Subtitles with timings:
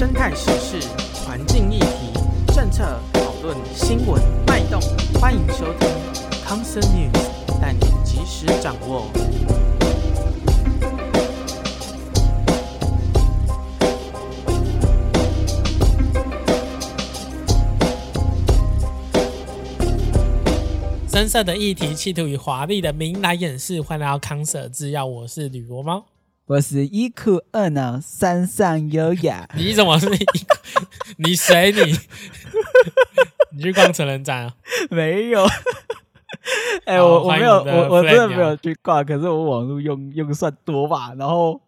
[0.00, 0.88] 生态时事、
[1.26, 2.10] 环境议题、
[2.54, 4.80] 政策讨论、新闻脉动，
[5.20, 5.86] 欢迎收听
[6.42, 9.04] 康 Sir News，带你及时掌握。
[21.08, 23.82] 深色的议题，企图以华丽的名来掩饰。
[23.82, 26.06] 欢迎来到康 Sir 制药，我是吕罗猫。
[26.50, 29.48] 我是一哭二闹三上优雅。
[29.54, 30.84] 你怎么是一哭？
[31.18, 31.70] 你谁？
[31.70, 31.96] 你
[33.54, 34.54] 你去逛成人展啊？
[34.90, 35.44] 没有。
[36.86, 39.04] 哎、欸，我我没有，我我真的没有去逛。
[39.04, 41.12] 可是我网络用用算多吧。
[41.16, 41.60] 然后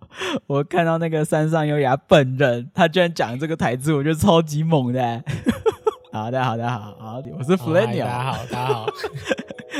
[0.49, 5.23] 我看到那个三上优雅本人，他居然讲这个台词，我觉得超级猛的、欸。
[6.13, 7.87] 好的，好的，好好，我是 Flanny。
[7.87, 8.87] 大家好，大家好。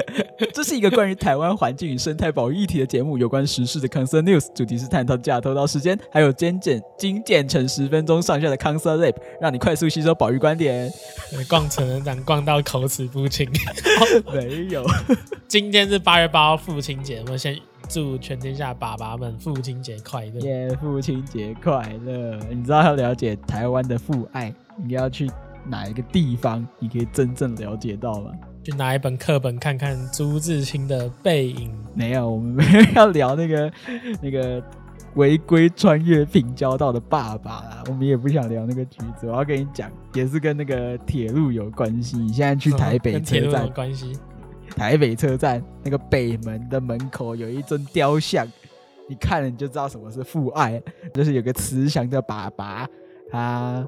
[0.53, 10.91] 这是一个关于台湾环境与生态保育议题的节目，有关时事的 Concern News，主题是探讨假偷盗时间，还有精简精简成十分钟上下的 Concern Lab，让你快速吸收保育观点。
[11.49, 13.49] 逛成人展逛到口齿不清，
[14.33, 14.85] 没有。
[15.49, 17.57] 今天是八月八号父亲节，我们先
[17.89, 20.41] 祝全天下爸爸们父亲节快乐。
[20.41, 22.39] 耶，父亲节快乐！
[22.51, 25.31] 你知道要了解台湾的父爱，你要去
[25.67, 28.33] 哪一个地方，你可以真正了解到吗？
[28.63, 31.75] 去拿一本课本看看朱自清的背影。
[31.95, 33.73] 没有，我们没有要聊那个
[34.23, 34.63] 那个
[35.15, 37.83] 违规穿越平交道的爸爸啦。
[37.89, 39.27] 我们也不想聊那个橘子。
[39.27, 42.17] 我要跟你讲，也是跟那个铁路有关系。
[42.17, 44.17] 你现在去台北车站，有关系。
[44.77, 48.47] 台北车站那个北门的门口有一尊雕像，
[49.09, 50.81] 你看了你就知道什么是父爱，
[51.13, 52.89] 就是有个慈祥的爸爸，
[53.31, 53.87] 他。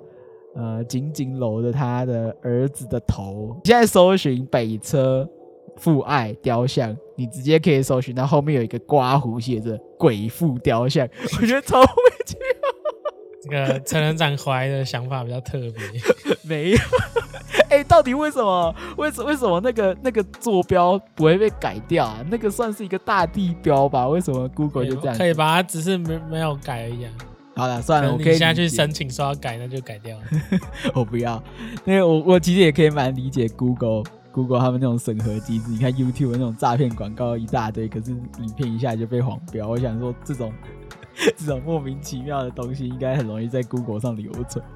[0.54, 3.60] 呃，紧紧搂着他的儿子的头。
[3.64, 5.28] 现在搜寻北车
[5.76, 11.08] 父爱雕像，你直接可以搜寻到后面有一个刮胡写着“鬼父雕像”，
[11.40, 11.92] 我觉得超会
[12.24, 12.36] 这
[13.42, 15.72] 这个成人展怀的想法比较特别。
[16.46, 16.78] 没有，
[17.70, 18.74] 哎、欸，到底为什么？
[18.96, 22.24] 为什为什么那个那个坐标不会被改掉啊？
[22.30, 24.06] 那个算是一个大地标吧？
[24.06, 25.16] 为什么 Google 就这样？
[25.16, 25.56] 可以吧？
[25.56, 27.10] 它只是没没有改而已啊。
[27.56, 30.24] 好了，算了，我可以现在去申请说要改，那就改掉了。
[30.92, 31.40] 我不要，
[31.84, 35.70] 因为我我其实也可以蛮理解 Google Google 他们那种审核机制。
[35.70, 39.68] 你看 YouTube 那种诈骗广告一大堆，可是影片一下就被黄标。
[39.68, 40.52] 我想说，这种
[41.36, 44.64] 这种莫名其妙的东西，应该很容易在 Google 上留存。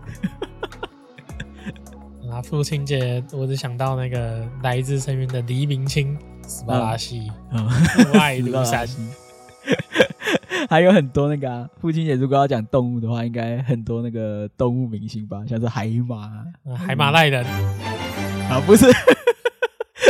[2.30, 6.16] 啊，父亲节，我只想到那个来自深渊的黎明清
[6.46, 8.86] 斯巴拉西，父爱如山。
[10.68, 16.44] 还有很多那个啊，父亲节如果要讲动物的话，应该很多那个动物明星吧，像是海马、啊、
[16.76, 17.44] 海马赖人
[18.50, 18.86] 啊，不是，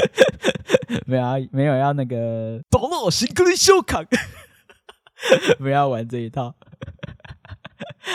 [1.06, 4.02] 没有啊，没有要那个多诺辛克里修卡，
[5.58, 6.54] 不要玩这一套。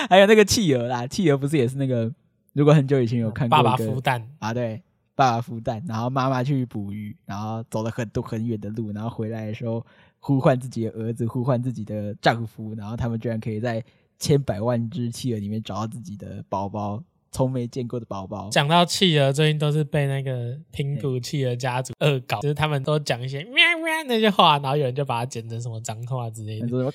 [0.09, 2.11] 还有那个企鹅啦，企鹅不是也是那个？
[2.53, 4.81] 如果很久以前有看过，爸爸孵蛋啊，对，
[5.15, 9.85] 爸爸孵蛋，然后妈妈去捕鱼，然后走了很多很远的路，然后回来的时候。
[10.25, 13.84] 呼唤自己的儿子，呼唤自己的丈夫，然后他们居然可以在
[14.17, 18.47] 千百万只企鹅里面找到自己的宝宝，从没见过的宝宝。
[18.50, 26.90] 讲到企鹅，最近都是被那个拼图企鹅家族恶搞，就是他们都讲一些喵喵那些话，然后有人就把它剪成什么脏话之类的，什么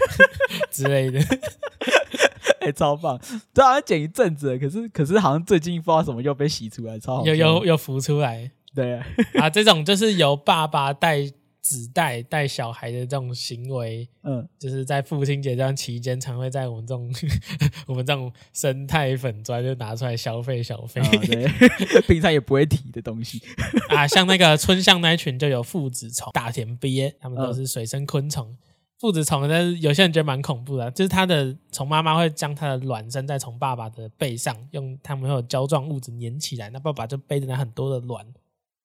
[0.70, 1.18] 之类的，
[2.60, 3.18] 哎、欸，超棒！
[3.54, 8.50] 对好像剪一阵子，可是可是好像最近不知道什么又被洗出来，超好，又又又浮出来。
[8.74, 9.06] 对啊，
[9.40, 11.32] 啊，这种就是由爸爸带。
[11.68, 17.12] 子带带小孩的这种行为，嗯，就是在父亲节这样期间，常会在我们这种
[17.86, 21.46] 我们这种生态粉专就拿出来消费消费，哦，对，
[22.08, 23.42] 平常也不会提的东西
[23.90, 28.48] 啊，像那个春象那一群就有父子虫、大田鳖，他们都是水生昆虫。
[28.50, 28.58] 嗯、
[28.98, 38.24] 父子虫，但是有些人觉得蛮恐怖的，就是它的虫妈妈会将它的卵生在虫爸爸的背上，用它们会有胶状物质粘起来，那爸爸就背着那很多的卵，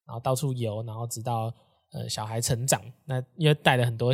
[0.06, 1.54] 然后到处游，然后直到。
[1.94, 4.12] 呃，小孩成长，那因为带了很多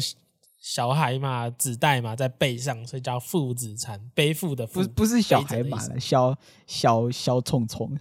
[0.59, 4.83] 小孩嘛，子代嘛，在背上，所以叫父子蚕，背负的父。
[4.83, 6.37] 不不是小孩嘛，小
[6.67, 7.97] 小小虫虫，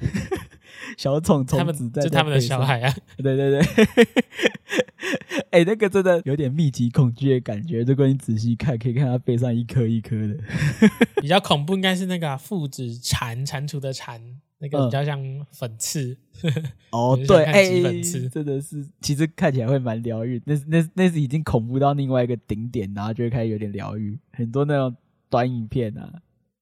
[0.97, 2.93] 小虫虫，他们就他们的小孩啊。
[3.19, 3.61] 对对对，
[5.51, 7.83] 哎、欸，那个真的有点密集恐惧的感觉。
[7.83, 10.37] 如果你仔细看，可以看他背上一颗一颗的。
[11.23, 14.41] 比较恐怖应该是那个、啊、父子蚕，蟾蜍的蚕。
[14.59, 15.19] 那个比较像
[15.53, 16.53] 粉刺、嗯、
[16.91, 20.43] 哦， 对，哎、欸，真的是，其实看起来会蛮疗愈。
[20.45, 24.19] 那那那是已经恐怖到另外一个顶点，然后就会开始有点疗愈。
[24.33, 24.97] 很多那种
[25.31, 26.11] 短影片啊，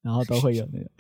[0.03, 0.91] 然后都会有那种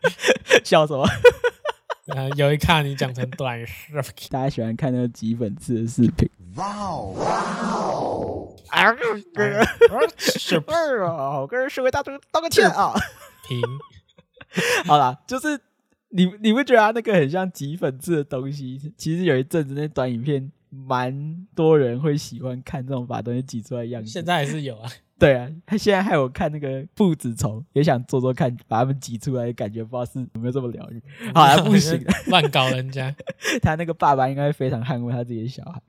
[0.64, 1.06] 笑什么？
[2.08, 6.28] 呃，有一看你讲成短视频，大家喜欢看那个挤粉刺的视频。
[6.56, 8.56] 哇哦哇哦！
[8.68, 9.64] 啊哥，
[10.18, 11.40] 是不是啊？
[11.40, 12.92] 我跟社会大众道个歉啊！
[13.48, 13.58] 停。
[14.84, 15.58] 好啦，就是
[16.16, 18.92] 你你不觉得他那个很像挤粉刺的东西？
[18.96, 24.08] 其实有一阵子那短影片，蛮多人会喜欢看这种把东西挤出来的样子。
[24.08, 24.88] 现在还是有啊。
[25.16, 31.00] 对啊，他现在害我看那个父子虫，也想做做看，把他们挤出来感觉，不知道是有没有这么疗愈。
[31.32, 33.14] 好像不行， 乱搞人家。
[33.62, 35.80] 他那个爸爸应该非常捍卫他自己的小孩。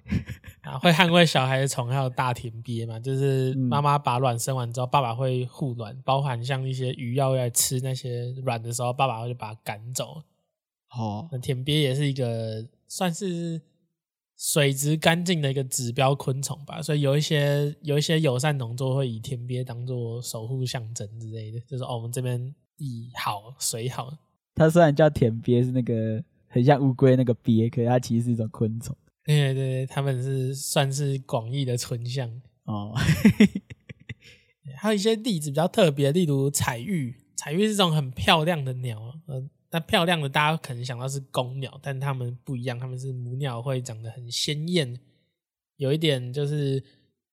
[0.62, 3.00] 啊，会捍卫小孩的虫，还有大田鳖嘛？
[3.00, 10.22] 就是妈妈把卵生完之后，爸爸会护卵，包含像一些鱼要来吃那些卵的时候，爸爸会把它赶走。
[10.96, 13.60] 哦，那甜鳖也是一个算是。
[14.38, 24.12] 水质干净的一个指标昆虫吧，所以有一些有一些友善农作会以田鳖当做守护象征之类的，就是哦，我们这边地好水好。
[24.54, 28.96] 它虽然叫田鳖，是那个很像乌龟那个鳖，可是它其实是一种昆虫。
[29.24, 32.30] 对对对，它们是算是广义的春象
[32.66, 32.94] 哦。
[34.78, 39.50] 还有一些例子比较特别，例如彩玉，彩玉是这种很漂亮的鸟，嗯。
[39.76, 44.98] 那漂亮的，大家可能想到是公鸟，但它们不一样，它们是母鸟，会长得很鲜艳，
[45.76, 46.82] 有一点就是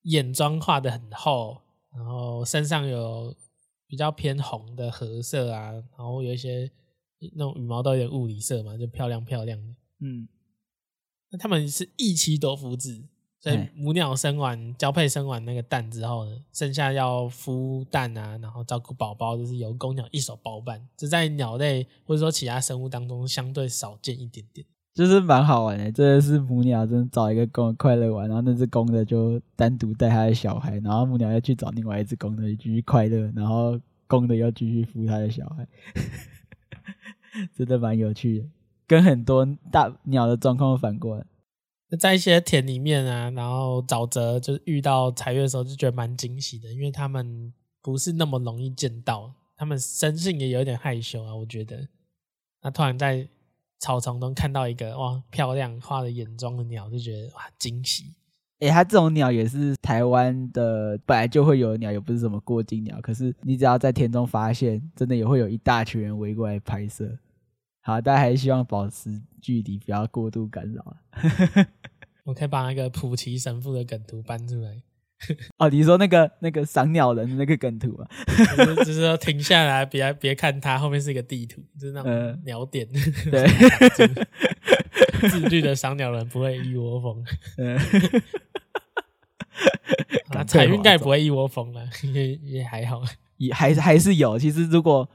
[0.03, 1.62] 眼妆画的很厚，
[1.93, 3.33] 然后身上有
[3.87, 6.69] 比较偏红的褐色啊，然后有一些
[7.37, 9.77] 那种羽毛都有点物理色嘛，就漂亮漂亮的。
[10.00, 10.27] 嗯，
[11.31, 13.05] 那它们是一妻多夫制。
[13.43, 20.81] 所以母鸟生完交配生完那个蛋之后呢，剩下要孵蛋啊，然后照顾宝宝，就是由公鸟一手包办。
[20.97, 25.91] 这在鸟类或者说其他生物当中相对少见一点点，就是蛮好玩的。
[25.91, 35.67] 真的是母鸟真的找一个公的快乐玩，然后那只公的就单独带它的小孩，然后母鸟要去找另外一只公的继续快乐，然后公的要继续孵它的小孩，
[37.59, 38.47] 真的蛮有趣的，
[38.87, 41.25] 跟很多大鸟的状况反过来。
[41.97, 47.53] 在一些田里面啊，然后沼泽就是遇到彩月的时候，就觉得蛮惊喜的，因为他们
[47.83, 51.89] 不是那么容易见到，他们生性也有点害羞啊，我觉得。
[52.62, 53.29] 那突然在
[53.79, 58.05] 草丛中看到一个哇漂亮画了眼妆的鸟，就觉得哇惊喜。
[58.61, 67.19] 诶、欸，它这种鸟也是台湾的本来就会有的鸟，也不是什么过境鸟，可是你只要在田中发现，真的也会有一大群人围过来拍摄。
[67.84, 70.96] 好，大家还是希望保持距离，不要过度干扰。
[72.23, 74.81] 我可以把那个普奇神父的梗图搬出来。
[75.58, 78.08] 哦，你说那个那个赏鸟人的那个梗图啊？
[78.56, 82.88] 就是 就是说停下来，别别看它，后面是一个地图，就是那种鸟点。
[83.32, 83.49] 呃、
[83.96, 87.25] 对，自律的赏鸟人不会一窝蜂。
[87.56, 87.76] 嗯，
[90.46, 93.02] 彩玉应该不会一窝蜂了，也也还好，
[93.38, 94.38] 也还还是有。
[94.38, 95.08] 其实如果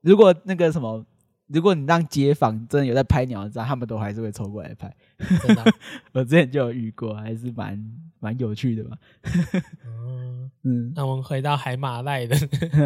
[0.00, 1.04] 如果那个什么。
[1.46, 4.94] 如果你让街坊真的有在拍鸟照，他们都还是会凑过来拍。
[5.18, 5.72] 真的啊、
[6.12, 7.78] 我之前就有遇过，还是蛮
[8.18, 8.96] 蛮有趣的嘛。
[9.84, 12.36] 嗯 嗯，那我们回到海马赖的，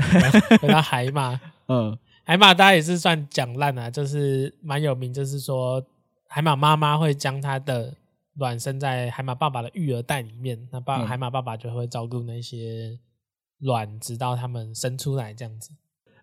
[0.60, 1.40] 回到海马。
[1.68, 5.84] 嗯，海马大家也是算讲烂啊，就是蛮有名，就是说
[6.26, 7.94] 海马妈妈会将它的
[8.34, 12.98] 卵生在海马爸爸的育儿袋里面，那爸海马爸爸就会照顾那些
[13.60, 15.70] 卵，直到它们生出来这样子。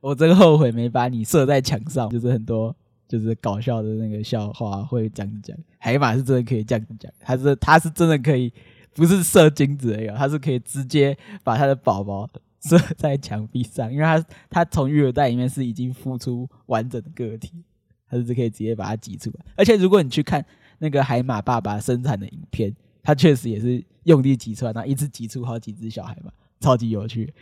[0.05, 2.75] 我真后悔没把你射在墙上，就是很多
[3.07, 5.57] 就是搞笑的那个笑话会这样讲。
[5.79, 8.53] 海马是真的可以这样讲，它是它是真的可以，
[8.93, 12.29] 不是射精子而已，它是可以直接把它的宝宝
[12.61, 17.63] 射在墙壁上，因为它它从育儿袋里面是已经孵出完整的个体，
[18.07, 19.45] 它是可以直接把它挤出来。
[19.55, 20.45] 而且如果你去看
[20.77, 27.33] 那个海马爸爸生产的影片，它确实也是用力挤出来，然后一直挤出好几只小海马，超级有趣。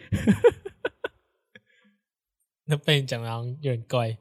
[2.66, 4.18] 那被你讲的好像有点怪，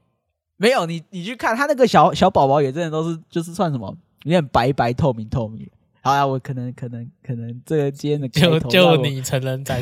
[0.57, 5.69] 没有你，你去看他那个小小宝宝也真的都是，就是算什么，有点白白透明透明。
[6.01, 9.81] 好啊，我可能可能可能这个今天的就就你成人在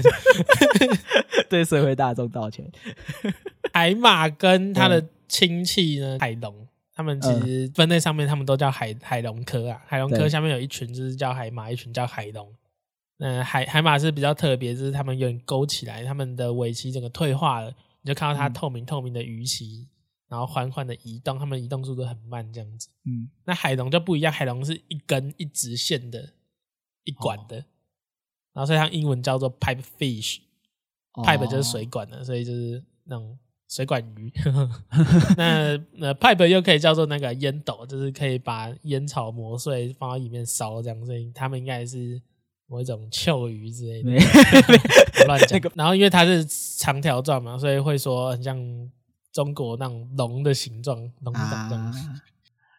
[1.49, 2.71] 对社会大众道歉。
[3.73, 12.47] 海马跟他的亲戚呢，嗯、海龙，他们其实分类上面他们都叫海海龙科啊，海龙科下面有一群就是叫海马，一群叫海龙。
[13.21, 17.73] 嗯，海海马是比较特别，就是他们有点勾起来，他们的尾鳍整个退化了。
[18.03, 19.87] 你就看到它透明透明的鱼鳍，
[20.29, 22.89] 然后缓缓的移动，它们移动速度很慢，这样子。
[23.05, 26.33] 嗯，那海龙就不一样，海龙是一根一直线的，
[27.05, 27.65] 一管的，哦、
[28.55, 33.39] 然后所以它英文叫做 pipe fish，pipe、哦、就是水管的，所以就是那种
[33.69, 34.33] 水管鱼。
[35.37, 42.23] 那那 pipe 又可以叫做那个烟斗，就是可以把烟草磨碎放到里面烧这样，所以它们应该是。
[42.71, 44.13] 某一种臭鱼之类的，
[45.27, 45.61] 乱讲。
[45.75, 46.45] 然后因为它是
[46.79, 48.57] 长条状嘛，所以会说很像
[49.33, 52.15] 中国那种龙的形状，龙的东西，啊，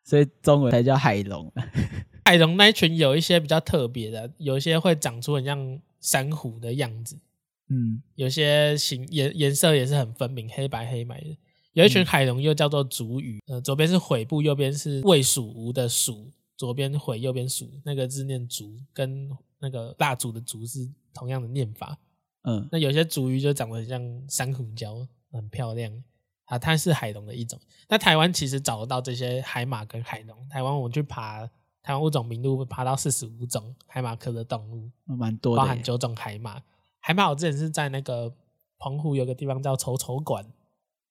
[0.05, 1.51] 所以中文才叫海龙。
[2.23, 7.19] 海龙那一群有一些比较特别的，有一些会长出很像珊瑚的样子，
[7.67, 11.37] 嗯，有些形颜颜色也是很分明，黑白黑白的。
[11.73, 19.29] 有一群海龙又叫做竹鱼，呃，左边是悔部，右边是魏蜀吴的蜀，左边悔，右边蜀，那个字念竹，跟
[19.61, 21.97] 那个蜡烛的烛是同样的念法。
[22.43, 26.03] 嗯，那有些竹鱼就长得很像珊瑚礁，很漂亮
[26.45, 27.59] 啊，它是海龙的一种。
[27.87, 31.45] 那台湾其实找得到这些海马跟海龙，台湾我去爬
[31.83, 36.59] 台湾物种名录，爬到四十五种海马科的动物，蛮多的，包含九种海马。
[36.99, 38.33] 海马我之前是在那个
[38.79, 40.43] 澎湖有个地方叫丑丑馆，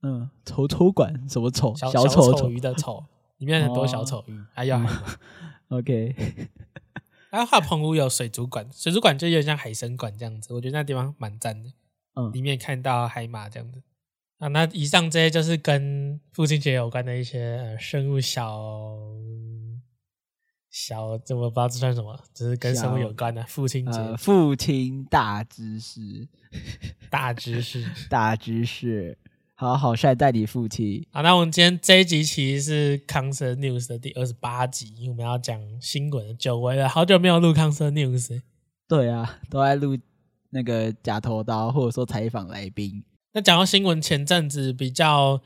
[0.03, 1.73] 嗯，丑丑馆什么丑？
[1.77, 3.05] 小丑丑鱼的丑，
[3.39, 4.77] 里面很多小丑鱼，还有
[5.69, 6.17] OK。
[7.31, 11.73] 然后澎湖有水族馆，水族馆就有点像海生馆这样子，我觉得那地方蛮赞的。
[12.15, 13.81] 嗯，里面看到海马这样子。
[14.39, 18.99] 啊，那以上这些就是跟父亲节有关的一些呃生物小
[20.71, 26.27] 小，这我不知道这算什么，只是跟生物有关的父亲节、呃，父亲大知识，
[27.11, 29.17] 大知识，大知识。
[29.61, 31.07] 好好善待你夫妻。
[31.13, 36.35] 好，那我们今天这一集其实是康 Sir News 的第二十八集，因为我们要讲新闻。
[36.39, 38.41] 久违了，好久没有录康 Sir News。
[38.89, 39.99] 对啊，都在录
[40.49, 43.05] 那个假头刀，或者说采访来宾。
[43.35, 45.39] 那讲到新闻，前阵子比较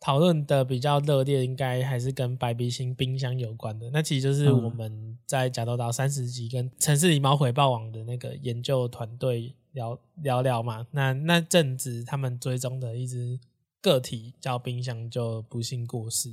[0.00, 3.88] 讨论的比较热烈，应该还是跟白鼻星冰箱有关的。
[3.92, 10.84] 那其实就是我们在假头刀三十集跟城市狸猫回报网的那个研究团队聊聊聊嘛。
[10.90, 13.38] 那那阵子他们追踪的一直。
[13.82, 16.30] 个体叫冰箱就不幸过世，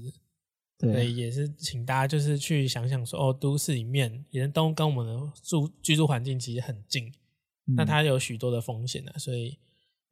[0.77, 7.12] 对，所以也是请大家就是去想想说，哦，都市里面野生动物跟我们的住居住环境其实很近，
[7.65, 9.58] 嗯，那它有许多的风险啊，所以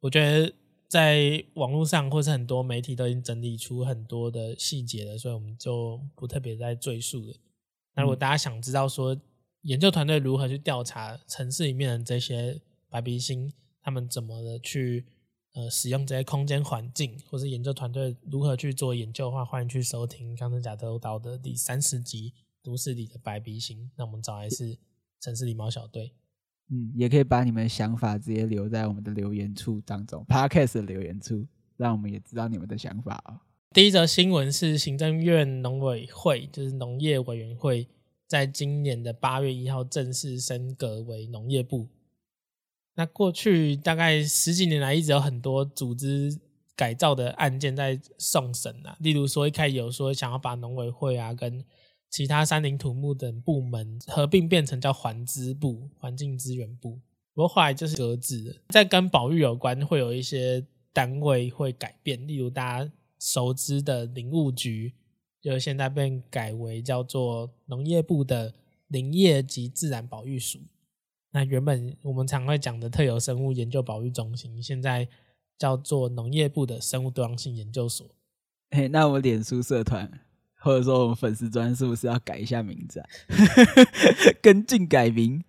[0.00, 0.52] 我觉得
[0.88, 7.36] 在网络上或是很多媒体都已经整理出很多的细节了，所以我们就不特别再赘述了。
[7.94, 9.16] 那如果大家想知道说
[9.62, 15.06] 研究团队如何去调查城市里面的这些白鼻星，他们怎么的去。
[15.58, 22.30] 呃，使用这些空间环境，或是研究团队如何去做研究的话，欢迎去收听《康 Sir 假头刀》的第三十集
[22.62, 23.76] 《都市里的白鼻星》。
[23.96, 24.78] 那我们找来是
[25.18, 26.12] 城市狸猫小队。
[26.70, 31.44] 嗯，也可以把你们的想法直接留在我们的留言处当中，Podcast 的留言处，
[31.76, 33.40] 让我们也知道你们的想法哦。
[33.72, 37.88] 第一则新闻是行政院农委会，就是农业委员会，
[38.28, 41.88] 在今年的八月一号正式升格为农业部。
[42.98, 46.36] 那过去大概十几年来，一直有很多组织
[46.74, 48.96] 改造的案件在送审啊。
[48.98, 51.64] 例如说，一开始有说想要把农委会啊跟
[52.10, 56.98] 其他山林土木等部门合并，变成叫环资部、环境资源部。
[57.34, 58.56] 不过后来就是搁置了。
[58.70, 64.92] 在跟保育有关，会有一些单位会改变，例如大家熟知的林务局，
[65.40, 68.52] 就现在被改为叫做农业部的
[68.88, 70.58] 林业及自然保育署。
[71.30, 75.06] 那原本我们常会讲的特有生物研究保育中心，现在
[75.58, 78.06] 叫做农业部的生物多样性研究所。
[78.70, 80.10] 哎，那我们脸书社团
[80.60, 83.06] 或者说我们粉丝专是不是要改一下名字啊？
[84.42, 85.42] 跟进改名？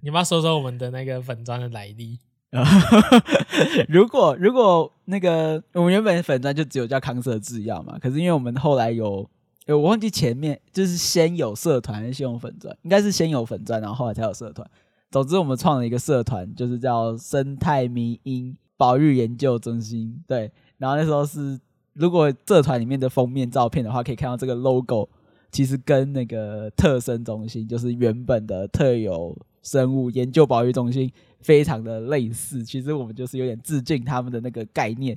[0.00, 2.18] 你要不要说说我们的那个粉专的来历？
[3.88, 9.28] 如果如果那个我们原本粉专就只有叫康 Sir 制药嘛，可是因为我们后来有，
[9.66, 12.76] 我忘记前面就是先有社团先有粉专？
[12.82, 14.70] 应该是先有粉专，然后后来才有社团。
[15.14, 20.20] 总之，我们创了一个社团，就是叫生态迷音保育研究中心。
[20.26, 21.56] 对，然后那时候是，
[21.92, 25.08] 如果社团里面的封面照片的话，可以看到这个 logo，
[25.52, 32.64] 其实跟那个特生中心，就是原本的特有生物研究保育中心，非常的类似。
[32.64, 35.16] 其实我们就是有点致敬他们的那个概念，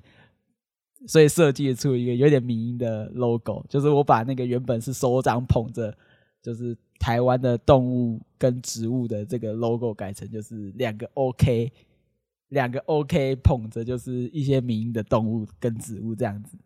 [1.08, 5.98] 所以设计出一个有点迷音的 logo，就是我把那个原本是手掌捧着，
[6.48, 6.78] 就是。
[7.00, 11.72] 台湾的动物跟植物的这个 logo 改成就是两个 OK，
[12.50, 16.58] 两个 OK 捧着就是一些名的动物跟植物这样子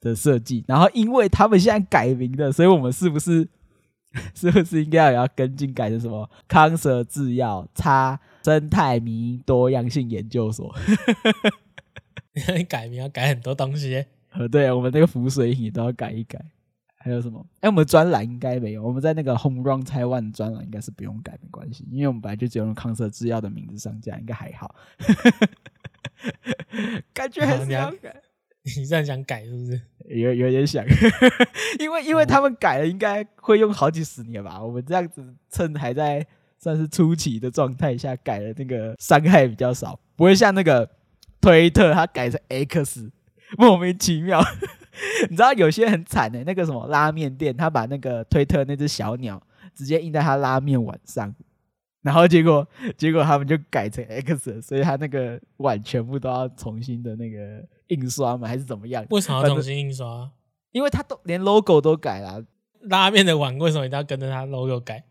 [0.00, 0.64] 的设计。
[0.68, 3.48] 然后因为他们现在改名的，所以我们是不是
[4.32, 10.72] 是不是应该也要跟进改成什么康 Sir 制药叉生态名多样性研究所？
[12.68, 14.04] 改名要改很多东西。
[14.30, 16.40] 呃，对啊，我们那个浮水印也都要改一改。
[17.08, 17.44] 还有什么？
[17.56, 18.82] 哎、欸，我们专栏应该没有。
[18.82, 24.74] 我们在那个 Home Run Taiwan 专栏应该是不用改，没关系，因为我们本来就只有用康 Sir 制药的名字上架，应该还好。
[27.12, 28.14] 感觉还是要改。
[28.76, 29.80] 你这样想改是不是？
[30.14, 30.84] 有有点想，
[31.80, 34.62] 因为因为他们改了，应该会用好几十年吧。
[34.62, 36.26] 我们这样子趁还在
[36.58, 40.90] 算是初期的状态下改了，那个伤害比较少，不会像那个
[41.40, 43.10] 推特它改成 X，
[43.56, 44.42] 莫名其妙。
[45.30, 49.42] 你知道有些很惨的、欸，那个什么拉面店，他把那个推特那只小鸟
[49.74, 51.34] 直接印在他拉面碗上，
[52.02, 59.04] 然后结果结果他们就改成 X，所以他那个碗全部都要重新的那个印刷嘛，还是怎么样？
[59.10, 60.30] 为什么要重新印刷？
[60.72, 62.44] 因为他都连 logo 都改了。
[62.82, 65.04] 拉面的碗为什么一定要跟着他 logo 改？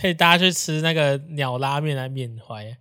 [0.00, 2.76] 可以大家去吃那个鸟拉面来缅怀。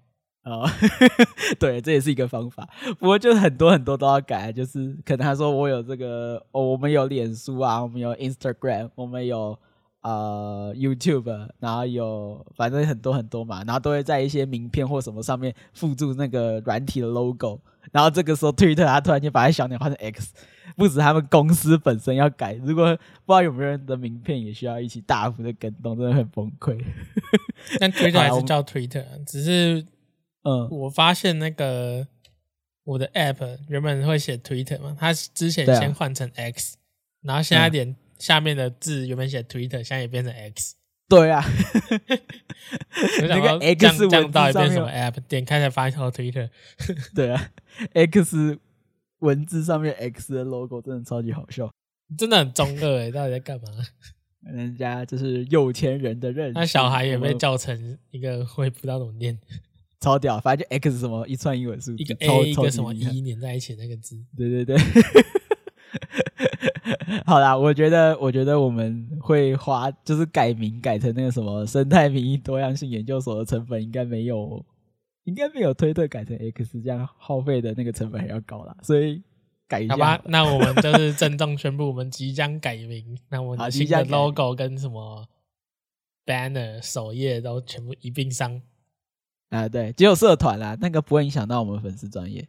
[0.47, 0.65] 哦，
[1.59, 2.67] 对，这也是一个方法。
[2.99, 9.59] 不过就很多很多都要改，就是可能他说我有这个，哦，我们有脸书啊，我们有 Instagram，我们有
[10.03, 17.59] 呃 YouTube，然后有反正很多很多嘛，然后都会在一些名片或什么上面附注那个软体的 logo。
[17.91, 20.33] 然后这个时候 Twitter 他突然间把他小鸟换成 X，
[20.77, 22.85] 不止他们公司本身要改，如果
[23.25, 26.81] 不知道有没有人的名片也需要一起大幅的跟动，真的很崩溃。
[27.79, 29.85] 但 Twitter 还是叫 Twitter，只是。
[30.47, 32.07] 嗯，我发现那个
[32.85, 36.79] 我的 app 原本会写 Twitter 嘛，它之前先换成 X，、啊、
[37.23, 40.75] 然后现在点下面的字原本写 Twitter，现在也变成 X。
[41.09, 41.43] 对啊，
[43.27, 45.19] 那个 X 这样到底变什么 app？
[45.27, 46.49] 点开才发现哦，Twitter。
[47.13, 47.51] 对啊
[47.93, 48.59] ，X
[49.19, 51.69] 文字上面 X 的 logo 真的超级好笑，
[52.17, 53.67] 真的很中二哎，到底在干嘛？
[54.43, 59.37] 人家就是有钱人的认识，那小孩也被叫成一个，我也不知道怎么念。
[59.99, 64.15] 超屌，反正就 X 什么一串英文数字，一个 A 一个什么一连在一起那个字。
[64.37, 64.77] 对对对，
[67.25, 74.63] 好啦，我觉得我觉得我们会花就是改名改成那个什么生态名义多样性研究所的成本应该没有，
[75.23, 79.23] 应该没有推特改成 X 这样耗费的那个成本还要高啦，所以
[79.67, 79.95] 改一下。
[79.95, 85.27] 好吧，那我们就是郑重宣布，我们即将改名，那我们新的 logo 跟什么
[86.23, 88.61] banner 首页都全部一并上。
[89.49, 92.45] 啊，对，只有社团啦，那个不会影响到我们粉丝专业。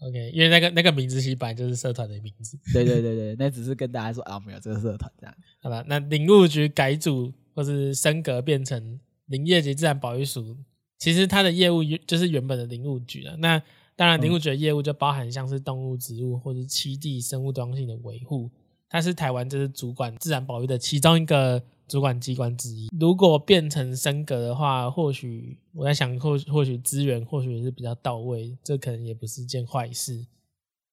[0.00, 2.58] OK，因为那个那个名字其实本来就是社团的名字。
[2.72, 5.34] 对对对对，那只是跟大家说啊，我们有这个社团这样。
[5.60, 10.56] 好吧，那林务局改组或是升格变成林业及自然保育署，
[10.98, 13.36] 其实它的业务就是原本的林务局了。
[13.36, 13.60] 那
[13.96, 18.50] 当然，林务局的业务就包含像是动物、植物或是栖地生物多样性的维护，
[18.88, 21.62] 它是台湾就是主管自然保育的其中一个。
[21.88, 30.26] 主管机关之一，如果变成升格的话，或许我在想或，或或许资源或许也是比较到位，这可能也不是件坏事。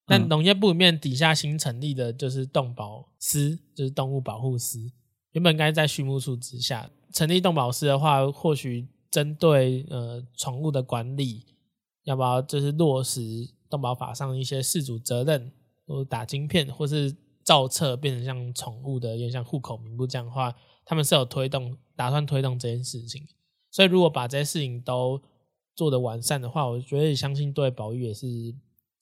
[0.08, 4.79] 但农业部里面底下新成立的就是动保司，就是动物保护司，
[5.34, 11.43] 原本该在畜牧处之下成立动保司的话，或许针对呃宠物的管理，
[12.03, 13.21] 要不要就是落实
[13.69, 15.51] 动保法上的一些事主责任，
[15.88, 20.55] 或打晶片，或是造册变成像宠物的，有点像户口名簿这样的话。
[20.86, 23.28] 他们是有推动，打算推动这件事情，
[23.71, 25.19] 所以如果把这些事情都
[25.76, 28.28] 做得完善的话，我觉得也相信对保育也是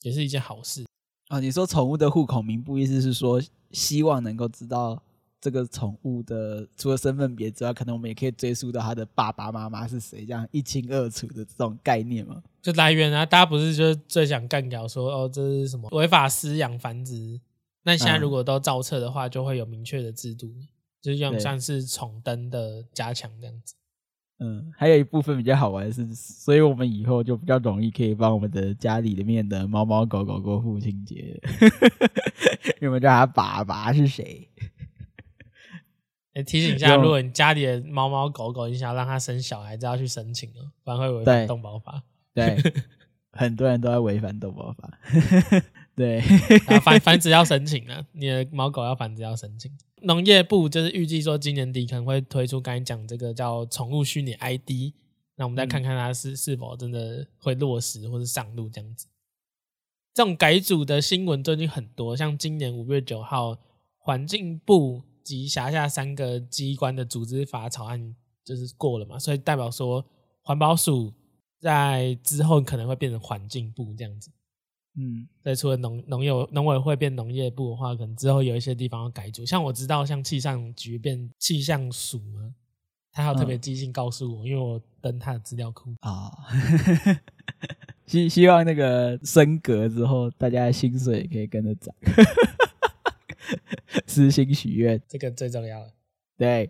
[0.02, 0.84] 也是一件好事
[1.28, 1.38] 啊。
[1.38, 5.00] 你说宠物的户口名簿，意思是说希望能够知道
[5.40, 12.42] 这个宠物的除了身份别之外，可能我们也可以追溯到它的爸爸妈妈是谁，这样一清二楚的这种概念吗？
[12.62, 17.38] 就来源啊，大家不是就最想干掉说哦，这是什么违法饲养繁殖？
[17.82, 20.50] 那现在如果都造册的话，就会有明确的制度。
[21.04, 23.74] 就像像是宠灯的加强这样子，
[24.38, 31.38] 嗯，还有一部分比较好玩的是，所以我们以后就比较容易可以帮我们的家里里面的猫猫狗狗过父亲节，
[32.80, 34.48] 因为叫他爸爸是谁？
[36.36, 42.02] 欸，提醒一下，如果你家里的猫猫狗狗，你想要让它生小孩，就要去申请哦，不然会违反动保法。
[42.34, 42.56] 对，
[43.30, 44.98] 很多人都在违反动保法。
[45.94, 46.20] 对，
[46.80, 49.70] 繁繁殖要申请啊，你的猫狗要繁殖要申请。
[50.04, 54.92] 农业部就是预计说，今年底可能会推出刚才讲这个叫宠物虚拟 ID，
[55.36, 59.06] 那我们再看看它是是否真的会落实或是上路这样子。
[60.12, 63.58] 这种改组的新闻最近很多，像今年五月九号，
[63.98, 68.14] 环境部及辖下三个机关的组织法草案
[68.44, 70.04] 就是过了嘛，所以代表说
[70.42, 71.12] 环保署
[71.60, 74.30] 在之后可能会变成环境部这样子。
[74.96, 79.44] 嗯，对，除了农农业农委会变农业部的话，可能之后有一些地方要改组。
[79.44, 82.54] 像我知道，像气象局变气象署嘛，
[83.10, 86.30] 他还有特别寄信告诉我，嗯、因为我登他的资料库啊。
[88.06, 91.92] 希、哦、希望那个升格之后，大家的薪水也可以跟着涨。
[94.06, 95.88] 私心许愿，这个最重要了。
[96.38, 96.68] 对，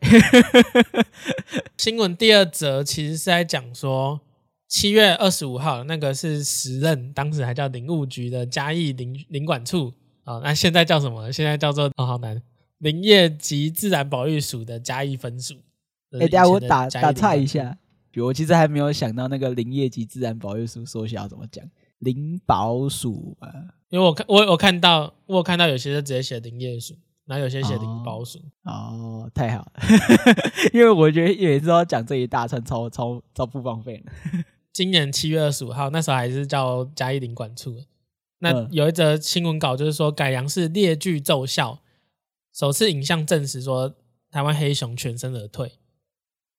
[1.76, 4.20] 新闻第二则其实是在讲说。
[4.74, 11.30] 七月二十五号，那个是时任，当时还叫林务局的嘉义林林管处啊、哦，那现在叫什么？
[11.30, 12.42] 现在叫做哦，好难，
[12.78, 15.54] 林业及自然保育署的嘉义分署。
[16.10, 17.78] 哎、欸，等下我打打岔一下，
[18.16, 21.64] 我其实还没有想到那个林业及自然保育署缩写要怎么讲，
[22.00, 23.48] 林保署吧，
[23.90, 28.40] 因为我看我我看到我有看到有些就直接写林业署，然后有些写林保署。
[28.64, 29.72] 哦，太好了，
[30.74, 34.10] 因为我觉得也是要讲这一大串超超超不方便的。
[34.74, 37.80] 今年七月二十五号，那时候还是叫嘉义林管处。
[38.40, 41.78] 那有一则新闻稿，就是说改良式猎具奏效，
[42.52, 43.94] 首次影像证实说
[44.32, 45.68] 台湾黑熊全身而退。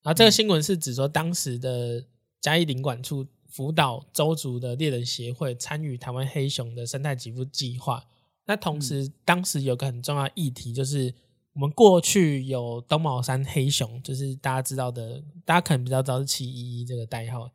[0.01, 2.05] 然后这个新闻是指说，当时的
[2.39, 8.05] 嘉义林管处辅导周族的猎人协会参与台湾黑熊的生态给付计划。
[8.45, 11.13] 那同时，当时有个很重要的议题，就是
[11.51, 17.51] 我们过去有东卯山黑熊，就是大家知道的，大家可能比较知道是七一一这个代号。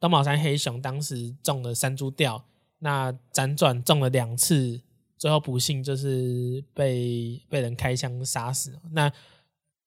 [0.00, 2.44] 东宝山黑熊当时中了山猪吊，
[2.78, 4.80] 那辗转中了两次，
[5.16, 8.78] 最后不幸就是被被人开枪杀死。
[8.92, 9.12] 那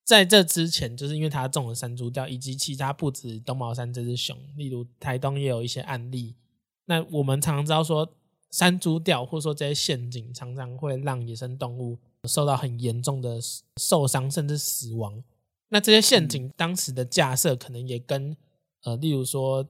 [0.04, 6.36] 在这之前，就是因为他中了山猪吊，以及其他不止东卯山这只熊，例如台东也有一些案例。
[6.88, 8.14] 那我们常常知道说，
[8.50, 13.40] 山猪吊或者说这些陷阱，常常会让野生动物受到很严重的
[13.80, 15.24] 受伤，甚至死亡。
[15.70, 18.36] 那这些陷阱当时的架设，可能也跟
[18.84, 19.66] 呃，例如说。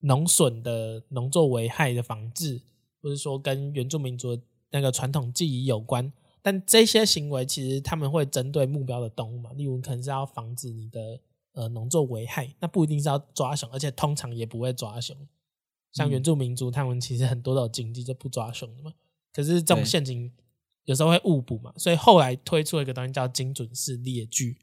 [0.00, 2.60] 农损的农作危害的防治，
[3.02, 4.38] 或者说跟原住民族
[4.70, 11.20] 那个传统技艺有关，但这些行为其实他们会针对目标的动物嘛，例如可能是要防止你的
[11.52, 15.16] 呃农作危害，那不一定是要抓熊，而且通常也不会抓熊。
[15.92, 18.92] 像原住民族，他们其实很多都有禁忌，就不抓熊的嘛。
[19.32, 20.32] 可是这种陷阱
[20.84, 24.58] 有时候会误捕嘛，所以后来推出了一个东西叫精准式猎具。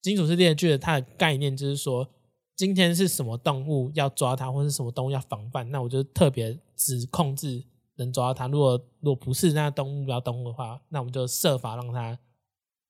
[0.00, 2.08] 精准式猎具的它的概念就是说。
[2.56, 5.70] 今天是什么动物要抓它，或是什么动物要防范？
[5.70, 7.62] 那我就特别只控制
[7.96, 8.48] 能抓到它。
[8.48, 12.18] 如果如果不是那动物目标动物的话，那我们就设法让它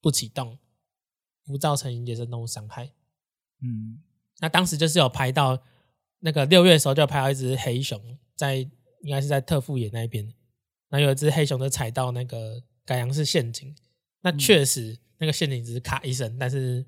[0.01, 0.57] 不启动，
[1.45, 2.93] 不造成野生动物伤害。
[3.61, 3.99] 嗯，
[4.39, 5.61] 那当时就是有拍到
[6.21, 8.01] 那个六月的时候，就有拍到一只黑熊
[8.37, 10.25] 在，应该是在特富野那边，
[10.89, 13.75] 然后有一只黑熊就踩到那个改良式陷阱。
[14.21, 16.87] 那确实那个陷阱只是咔一声，但是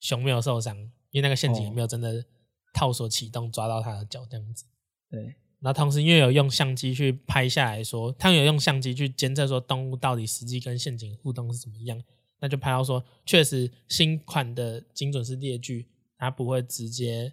[0.00, 0.90] 熊没有受伤。
[1.14, 2.24] 因为那个陷阱也没有真的
[2.72, 4.64] 套索启动抓到它的脚这样子，
[5.08, 5.36] 对。
[5.60, 12.02] 然后同时因为有用相机去拍下来说，他有用相机去监测说动物到底实际跟陷阱互动是怎么样，
[12.40, 15.86] 那就拍到说，确实新款的精准式猎具
[16.18, 17.32] 它不会直接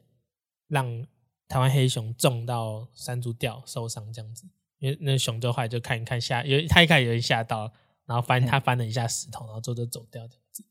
[0.68, 1.06] 让
[1.48, 4.46] 台湾黑熊中到山猪掉受伤这样子，
[4.78, 7.74] 因为那熊就后来就看一看吓，因为他一开始有点吓到，
[8.06, 10.64] 然后翻他翻了一下石头，然后之后就走掉这样子，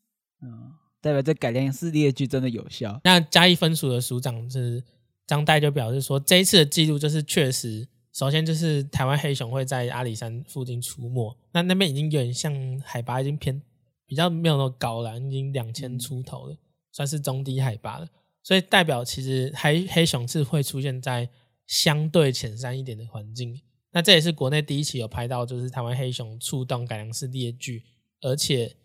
[0.43, 0.73] 嗯。
[1.01, 3.01] 代表这改良式猎具真的有效。
[3.05, 4.85] 那嘉义分署的署长是
[5.27, 12.53] 张岱就表示说，这一次的记录就是确实，首先就是台湾黑熊会在阿里山附近出没，那那边已经有点像
[12.85, 13.63] 海拔已经偏
[14.07, 16.57] 比较没有那么高了，已经两千出头了，
[16.93, 18.09] 算是中低海拔了。
[18.43, 21.29] 所以代表其实黑黑熊是会出现在
[21.67, 23.61] 相对浅山一点的环境。
[23.93, 27.85] 那这也是国内第一起有拍到，就是台湾黑熊触动改良式猎具，
[28.21, 28.77] 而且。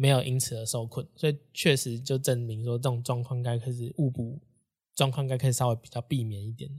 [0.00, 4.38] 没有因此而受困，所以确实就证明说，这种状况该开始误捕
[4.94, 6.70] 状况，该可以稍微比较避免一点。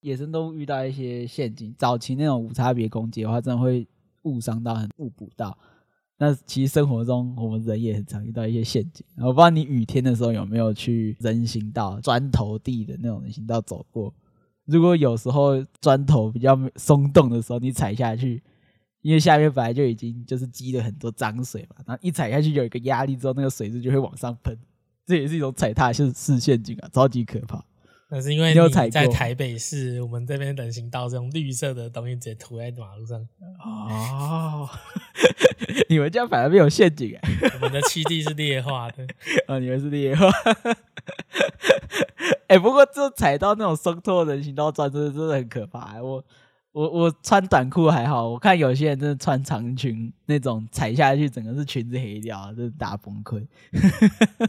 [0.00, 3.86] 野生动物遇到一些陷阱，早期那种无差别攻击的话，真的会
[4.22, 5.58] 误伤到，很误捕到。
[6.16, 9.04] 那其实生活中我们人也很常遇到一些陷阱。
[9.18, 14.14] 我不知道你雨天的时候有没有去人行道、砖头地的那种人行道走过？
[14.64, 18.42] 如果有时候砖头比较松动的时候，你踩下去。
[19.08, 24.54] 因为下面本来就已经就是积了很多脏水嘛，然后一踩下去有一个压力之后，那个水质就会往上喷，
[25.06, 27.64] 这也是一种踩踏式陷阱啊，超级可怕。
[28.10, 33.26] 那是因为你在台北市，我们这边人行道这种绿色的东西直接涂在马路上。
[33.64, 34.68] 哦，
[35.88, 37.50] 你们家反而没有陷阱哎、欸？
[37.54, 39.06] 我们的七地是劣化的
[39.46, 40.28] 啊， 你们是劣化。
[42.48, 46.02] 哎、欸，不过这踩到那种松脱的人行道砖，真的真的很可怕、欸。
[46.02, 46.22] 我。
[46.78, 53.44] 我我穿短裤还好，我看有些人真的穿长裙，那种踩下去整个是裙子黑掉，真是大崩溃。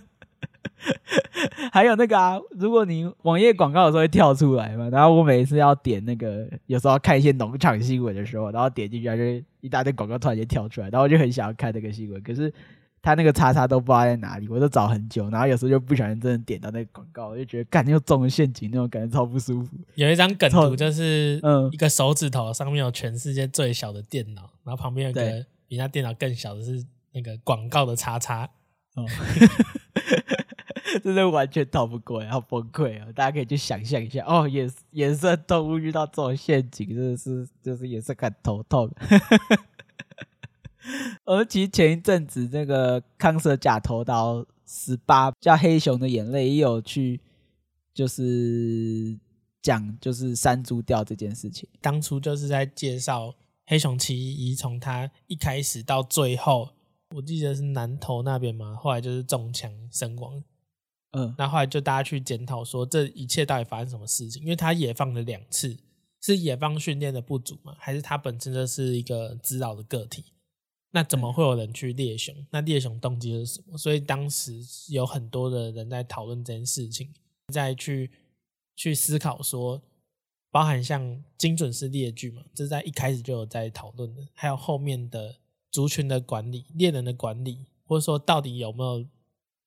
[1.72, 12.54] 还有那个啊，如果你网页广告的时候会跳出来嘛，然后我每次要点那个，有时候看一些农场新闻的时候，然后点进去就一大堆广告突然间跳出来，然后我就很想要看这个新闻，可是。
[13.02, 19.78] 他那个叉叉都不知道在哪里，我都找很久，然后有时候就不小心真的点到那个广告，我就觉得干又中了陷阱，那种感觉超不舒服。
[19.96, 28.50] 有一张梗图，就是一个手指头上面有全世界最小的电脑，然后旁边有个比那电脑更小的是那个广告的叉叉，
[28.96, 29.06] 哦，
[31.04, 33.08] 真的完全逃不过，好崩溃啊！
[33.16, 38.92] 大家可以去想象一下，哦，野野生动物遇到这种陷阱，真的是就是也是很头痛。
[41.26, 47.20] 而其实前一阵子那个康舍假头刀十八叫黑熊的眼泪也有去，
[47.94, 49.18] 就是
[49.62, 51.68] 讲就是山猪掉这件事情。
[51.82, 53.34] 当初就是在介绍
[53.66, 56.70] 黑熊七一从他一开始到最后，
[57.16, 60.44] 我记得是南投那边嘛，后来就是中枪身亡。
[61.12, 64.44] 嗯，那后来就大家去检讨说，这一切到底发生什么事情？
[64.44, 65.76] 因为他野放了两次，
[66.22, 67.74] 是野放训练的不足吗？
[67.80, 70.26] 还是他本身就是一个滋扰的个体？
[70.92, 72.36] 那怎么会有人去猎熊？
[72.52, 73.78] 那猎熊动机是什么？
[73.78, 77.14] 所以当时有很多的人在讨论这件事情，
[77.54, 78.12] 再去
[78.76, 79.82] 去思考说。
[80.52, 85.36] 包含像精准式猎具嘛，这是在一开始就有在讨论的，还有后面的
[85.70, 89.06] 族群的管理、猎人的管理，或者说到底有没有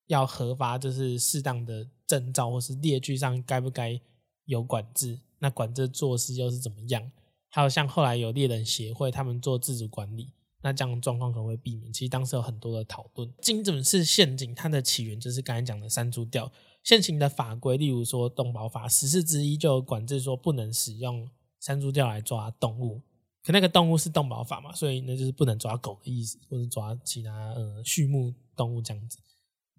[0.09, 4.01] 要核发，就是适当的证照，或是猎具上该不该
[4.47, 5.21] 有管制？
[5.39, 7.13] 那管制措施又是怎么样？
[7.49, 11.93] 还有像后来有猎人协会，他们做自主管理，那这样的状况可能会避免。
[11.93, 13.33] 其实当时有很多的讨论。
[13.41, 16.51] 精准式陷阱它的起源就是刚才讲的山猪钓。
[16.83, 21.29] 现行的法规，例如说动保法十四之一就管制说不能使用
[21.61, 23.01] 山猪钓来抓动物，
[23.45, 29.19] 可那个动物是动保法嘛，所以那就是不能抓狗的意思，或者抓其他呃畜牧动物这样子。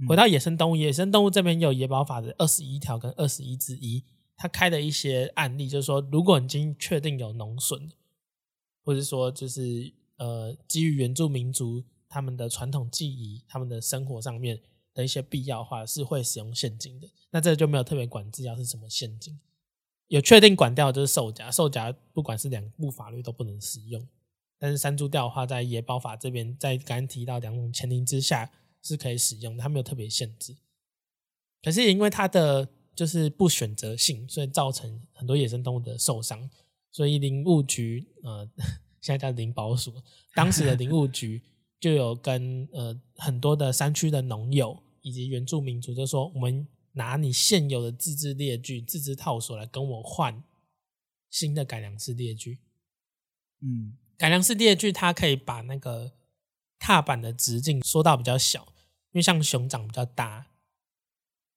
[0.08, 4.06] 回到野生动物，野生动物这边有野保法的二十一条跟二十一之一，
[4.38, 7.92] 它开的一些案例就是说，如果你已经确定有农损，
[8.86, 14.62] 或者说就是呃基于原住民族他们的传统技艺，他们的生活上面。
[14.96, 19.40] 的一些必要的话是会使用现金的，那这就没有特别管制要是什么现金，
[20.08, 24.08] 有确定管掉就是兽夹，兽夹不管是两部法律都不能使用，
[24.60, 28.52] 但是山猪钓的话，在野保法这边，在刚刚提到两种前提之下
[28.84, 30.56] 是可以使用的，它没有特别限制。
[31.64, 36.48] 可是因为它的就是不选择性，所以造成很多野生动物的受伤，
[36.92, 38.48] 所以林务局呃
[39.04, 39.94] 现在叫林保署，
[40.34, 41.44] 当时的林务局。
[41.84, 50.42] 就有跟呃很多的山区的农友以及原住民族就说，我们拿你现有的自制猎具、自制套索来跟我换
[51.30, 52.60] 新的改良式猎具。
[53.60, 56.14] 嗯，改良式猎具它可以把那个
[56.80, 58.64] 踏板的直径缩到比较小，
[59.12, 60.48] 因为像熊掌比较大，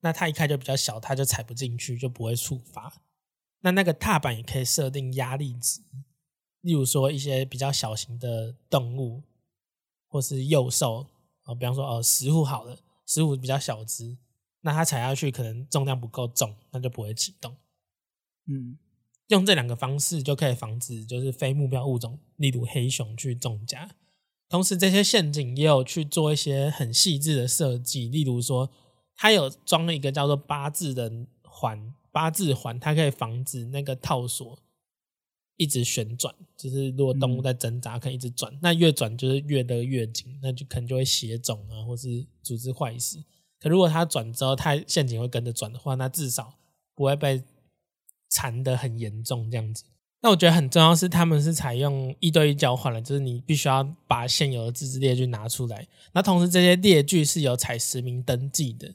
[0.01, 3.01] 那它一开就比较小，它就踩不进去，就不会触发。
[3.61, 5.79] 那那个踏板也可以设定压力值，
[6.67, 9.23] 例如说一些比较小型的动物。
[10.09, 11.05] 或是幼兽
[11.43, 14.17] 啊，比方说哦，石虎好了，石虎比较小只，
[14.61, 17.53] 那它踩下去可能重量不够重，那就不会启动。
[18.47, 18.77] 嗯，
[19.27, 23.89] 用这两个方式就可以防止就是非目标物种，例如黑熊去中夹。
[24.47, 28.71] 同时，这些陷阱也有去做一些很细致的设计，例如说，
[29.13, 31.11] 它有装了一个叫做八字的
[31.43, 34.57] 环，八字环它可以防止那个套索。
[35.57, 43.23] 一直旋转，就是如果动物在挣扎，可以一直转，那越转就是越勒越紧，那就可能就会血肿啊，或是组织坏死。
[43.59, 46.53] 可如果它转之后，它陷阱会跟着转的话，那至少
[46.93, 47.43] 不会被
[48.29, 49.83] 缠得很严重这样子。
[50.21, 58.93] 那我觉得很重要是，他们是采用一对一交换了，就是你必须要把现有的自制猎具拿出来，那同时这些猎具是有采实名登记的，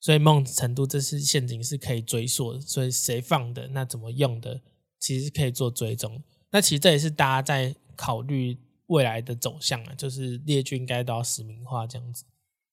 [0.00, 4.60] 所以某种程度这次陷阱是可以追溯的，所以谁放的，那怎么用的。
[5.00, 12.24] 其实可以做追踪，那其实这也是大家在考虑未来的走向啊，就是猎具应该都要实名化，这样子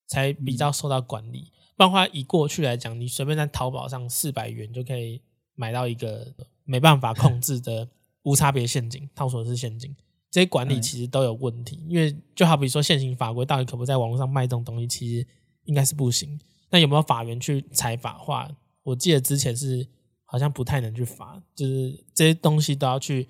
[0.06, 1.50] 才比较受到管理。
[1.74, 5.22] 不然的话，以过去来讲，你随便在淘宝上四百元就可以
[5.54, 7.88] 买到一个没办法控制的
[8.24, 9.96] 无差别陷阱、套索式陷阱，
[10.30, 11.82] 这些管理其实都有问题。
[11.88, 15.26] 因为就好比说，现行法规到底可不可以在网络上卖这种东西，其实
[15.64, 16.38] 应该是不行。
[16.68, 18.50] 那有没有法源去采法化？
[18.82, 19.88] 我记得之前是。
[20.30, 23.26] 好像不太能去罚，就是这些东西都要去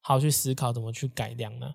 [0.00, 1.74] 好好去思考怎么去改良呢？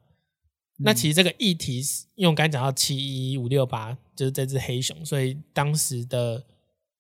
[0.80, 1.80] 嗯、那其实这个议题，
[2.16, 6.44] 因为我刚才讲到七一五六八，就是这只黑熊，所以当时的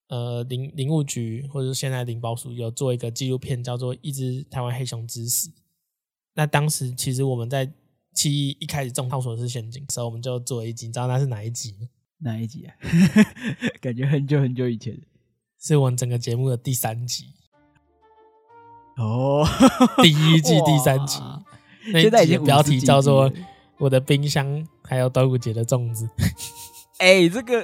[0.09, 5.49] 呃林林务局或者是现在林保署有做一个纪录片，叫做《一只台湾黑熊之死》。
[6.35, 7.73] 那当时其实我们在
[8.13, 11.89] 七一一开始中套索是陷阱，所以我们就做一集，你知道那是哪一集吗？
[12.19, 12.75] 哪一集啊？
[13.81, 14.95] 感觉很久很久以前，
[15.59, 17.33] 是我们整个节目的第三集。
[18.97, 19.45] 哦，
[20.03, 21.19] 第一季第三集，
[21.93, 23.29] 现在已经标题叫做
[23.79, 26.07] 《我的冰箱还有端午节的粽子》。
[26.99, 27.59] 哎，这个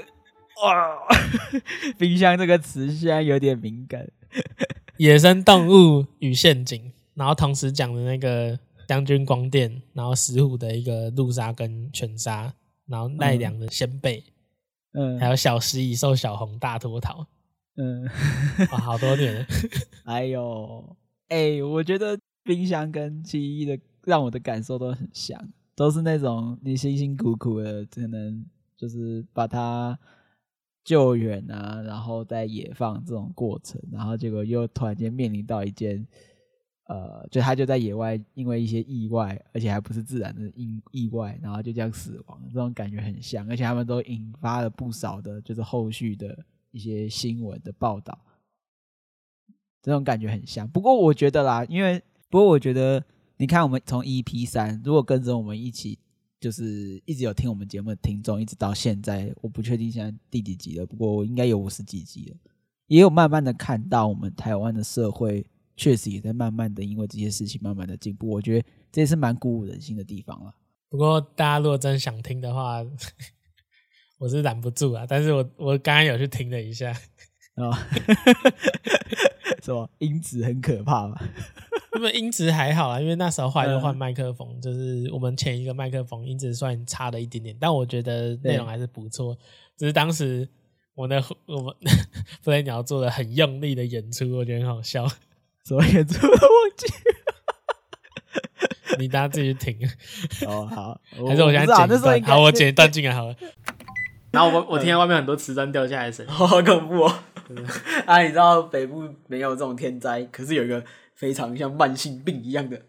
[0.63, 0.97] 哇，
[1.99, 4.07] 冰箱这个词现在有点敏感。
[4.97, 12.51] 野生动物与陷阱，然后同时讲的那个将军光电，然后石虎的一个陆鲨跟犬鲨，
[12.87, 14.23] 然后奈良的仙贝，
[14.93, 17.25] 嗯，还有小食蚁兽小红大脱逃，
[17.77, 18.09] 嗯，
[18.71, 19.45] 哇，好多年了，
[20.05, 20.97] 哎呦。
[21.29, 25.39] 哎、我觉得冰箱跟七一的让我的感受都很像，
[25.75, 29.97] 都是那种你辛辛苦苦的，可能就是把它
[30.83, 36.05] 救援啊，然后再野放这种过程，然后结果又突然间面临到一件
[36.85, 46.35] 呃，就他就在野外，因为一些意外，而且还不是自然的意意外，然后就这样死亡，这种感觉很像，而且他们都引发了不少的，就是后续的
[46.71, 48.17] 一些新闻的报道，
[49.81, 50.67] 这种感觉很像。
[50.67, 53.03] 不过我觉得啦，因为不过我觉得，
[53.37, 55.97] 你看我们从 EP 三，如果跟着我们一起，
[56.39, 62.37] 就是一直有听我们节目的听众，一直到现在，我不确定现在第几集了，不过应该有五十几集了，
[62.87, 65.45] 也有慢慢的看到我们台湾的社会。
[65.81, 70.53] 确实也在慢慢的，因为这些事情慢慢的进步，我觉得这也是蛮鼓舞人心的地方了。
[70.89, 72.85] 不过大家如果真想听的话，
[74.19, 75.05] 我是拦不住啊。
[75.07, 76.91] 但是我我刚刚有去听了一下，
[77.55, 77.71] 啊，
[79.63, 79.87] 是吧？
[79.99, 81.17] 音质很可怕嘛？
[81.95, 89.37] 因为音质还好啊，因为那时候后来就换麦克风，嗯、就是我们前一个麦克风音质算差了一点点，但我觉得内容还是不错。
[89.77, 90.47] 只是当时
[90.95, 91.73] 我的我们
[92.41, 95.07] 飞来鸟做的很用力的演出，我觉得很好笑。
[95.65, 96.39] 什么演出都忘
[96.77, 96.87] 记，
[98.97, 99.77] 你大家自己听
[100.47, 100.65] 哦。
[100.65, 102.21] 好，还是我现在剪一段？
[102.23, 103.35] 好，我剪一段进来好了。
[104.31, 107.19] 然后我我听到外面很多瓷砖掉下来的声音，好恐怖哦！
[108.05, 110.83] 啊，你知道北部没有这种天灾，可是有一个
[111.15, 112.81] 非常像慢性病一样的，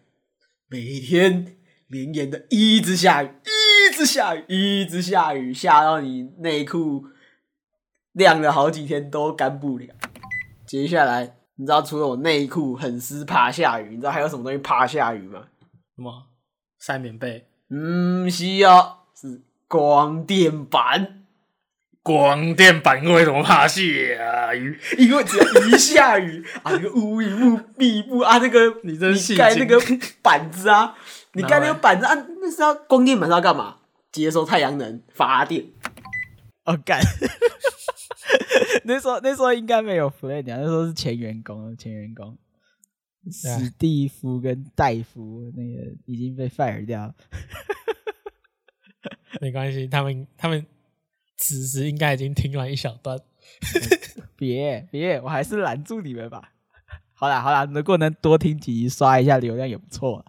[0.69, 7.07] 每天绵延的一直下雨，一直下雨，一直下雨，下到你内裤
[8.13, 9.95] 晾了好几天都干不了。
[10.67, 11.37] 接下来。
[11.57, 15.47] 你知道除了我内裤很湿怕下雨，你知道还有什么东西怕下雨吗？
[15.95, 16.29] 什么？
[16.79, 17.47] 晒棉被？
[17.69, 21.20] 嗯，是啊，是光电板。
[22.03, 23.81] 光电板为什么怕下
[24.55, 24.79] 雨？
[24.99, 29.79] 因为只要一下雨啊，那个乌云密密布啊，那个你真是盖那个
[30.23, 30.97] 板子啊，
[31.35, 33.77] 你盖那个板子啊，那是要光电板是要干嘛？
[34.11, 35.67] 接收太阳能发电。
[36.65, 37.01] 哦，干。
[38.85, 42.39] 那时候那时候应该没有弗雷迪，那时候是前员工，前员工
[43.31, 47.15] 史蒂夫跟戴夫那个已经被 fire 掉，
[49.41, 50.65] 没关系，他们他们
[51.41, 53.19] 此时应该已经听完一小段，
[54.37, 56.53] 别别，我还是拦住你们吧。
[57.15, 60.23] 好啦好啦，如果能多听几集，刷一下流量也不错。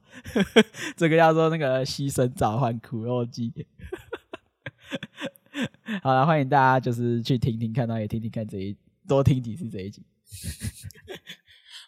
[0.96, 3.52] 这个叫做那个牺牲召唤苦肉计。
[6.02, 10.02] 好了，欢迎大家就是去听听看，然后也听听看这一多听几次这一集。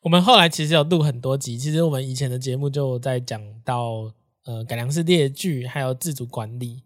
[0.01, 4.12] 我们后来其实有录很多集，其实我们以前的节目就在讲到
[4.43, 6.83] 呃改良式列锯，还有自主管理。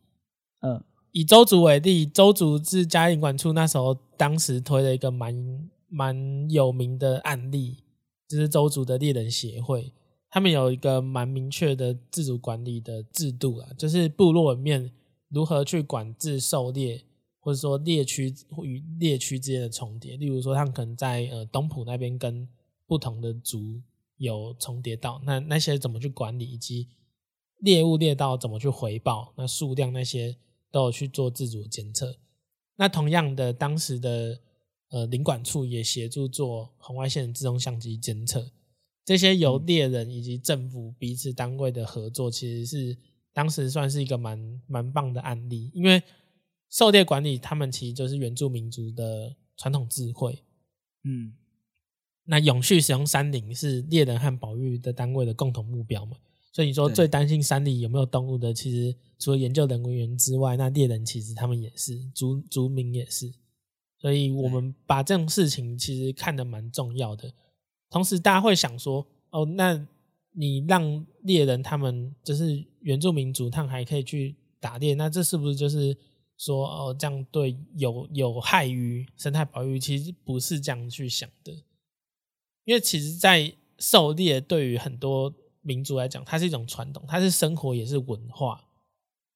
[0.61, 0.83] 嗯，
[1.17, 7.77] 以周族为例，周族是嘉义管处那时候当时推了一个蛮蛮有名的案例，
[8.27, 9.91] 就是周族的猎人协会，
[10.29, 14.91] 他们有一个蛮明确的自主管理的制度啊，就是部落里面。
[15.29, 17.03] 如何去管制狩猎，
[17.41, 20.15] 或者说猎区与猎区之间的重叠？
[20.15, 22.47] 例如说，他们可能在呃东埔那边跟
[22.85, 23.81] 不同的族
[24.15, 26.87] 有重叠到，那那些怎么去管理，以及
[27.59, 29.33] 猎物猎到怎么去回报？
[29.35, 30.37] 那数量那些
[30.71, 32.17] 都有去做自主监测。
[32.75, 34.39] 那同样的，当时的
[34.89, 38.51] 呃领管处也协助做红外线自动相机监测。
[39.03, 42.97] 这些由猎人以及政府彼此单位的合作，其实是。
[43.33, 46.01] 当时算是一个蛮蛮棒的案例，因为
[46.71, 50.43] 狩猎管理他们其实就是原住民族的传统智慧，
[51.03, 51.35] 嗯，
[52.23, 56.17] 那永续使用山林是猎人和保育的单位的共同目标嘛，
[56.57, 63.31] 所以你说最担心山里有没有动物的，其实除了研究人员之外，那猎人其实他们也是族族民也是，
[63.99, 67.31] 所以我们把这种事情其实看得蛮重要的，
[67.91, 69.87] 同时大家会想说，哦，那。
[70.39, 75.97] 你让猎人他们就是原住民族，他们还可以去打猎，那这是不是就是
[76.37, 79.79] 说哦，这样对有有害于生态保育？
[79.79, 81.51] 其实不是这样去想的，
[82.65, 85.33] 因为其实，在狩猎对于很多
[85.67, 88.63] 民族来讲，它是一种传统，它是生活也是文化。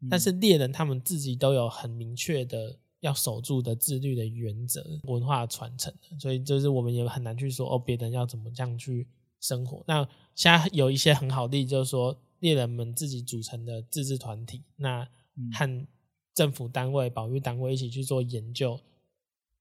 [0.09, 9.05] 但是猎人他们自己都有很明确的要守住的自律的原则，文化传承，所以就是我们也很难去说哦，别人要怎么这样去
[9.41, 9.83] 生活。
[9.85, 15.07] 那现在有一些很好的例子，就是说猎人们自己组成的自治团体，那
[15.53, 15.87] 和
[16.33, 18.79] 政府单位、保育单位一起去做研究，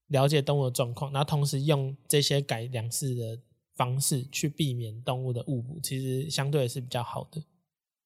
[0.07, 3.39] 了解动物的状况，然后同时用这些改良式的
[3.81, 7.41] 方式去避免动物的误捕，其实相对也是比较好的。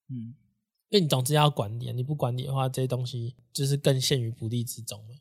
[0.07, 0.33] 嗯，
[0.87, 5.15] 因为你总之要管理，你不管理的话，这些东西就是更陷于不利之中了。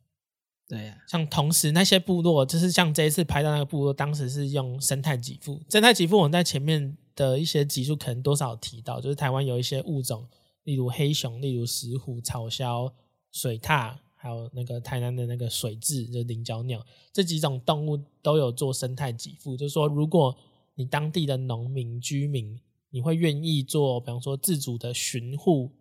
[0.68, 5.60] 对呀、啊，像同时那些部落，就是像这一次拍到那个部落，当时是用生态给付。
[5.68, 10.28] 生态给付，我们在前面的一些集数可能多少有提到，就是台湾有一些物种，
[10.62, 12.92] 例如黑熊、例如石虎、草鸮、
[13.32, 19.54] 水獭，还有那个台南的那个水雉，就是领角鸟，这几种动物都有做生态给付。
[19.54, 20.34] 就是说，如果
[20.76, 22.58] 你当地的农民居民
[22.88, 25.72] 你会愿意做，比方说自主的巡护、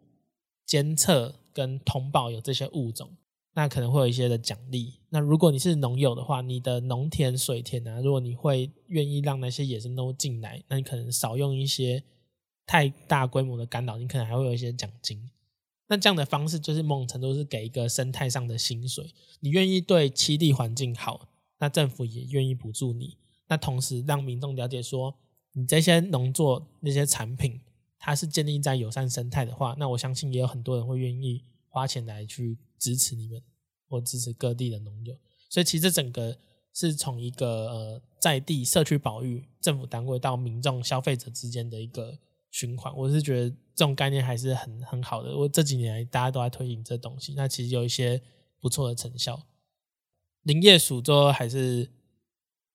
[0.65, 3.15] 监测跟通报有这些物种，
[3.53, 4.95] 那可能会有一些的奖励。
[5.07, 12.03] 那如果你是农友的话，你的农田、水田啊，如果你会愿意让那些野生动物进来，那你可能少用一些
[12.65, 15.29] 太大规模的干扰，你可能还会有一些奖金。
[15.93, 19.13] 那这样的方式就是某种程度是给一个生态上的薪水。
[19.41, 21.29] 你愿意对栖地环境好，
[21.59, 23.15] 那政府也愿意补助你。
[23.47, 25.13] 那同时让民众了解说，
[25.51, 27.61] 你这些农作那些产品，
[27.99, 33.39] 它是建立在友善生态的话，那我相信也有很多人会愿意花钱来去支持你们，
[33.87, 35.15] 或支持各地的农友。
[35.47, 36.35] 所以其实整个
[36.73, 42.17] 是从一个呃在地社区保育、政府单位到民众消费者之间的一个
[42.53, 42.95] 循环。
[42.95, 45.37] 我是觉得这种概念还是很很好的。
[45.37, 48.21] 我这几年来大家都在推行这东西，那其实有一些
[48.61, 49.43] 不错的成效。
[50.43, 51.89] 林业署做还是。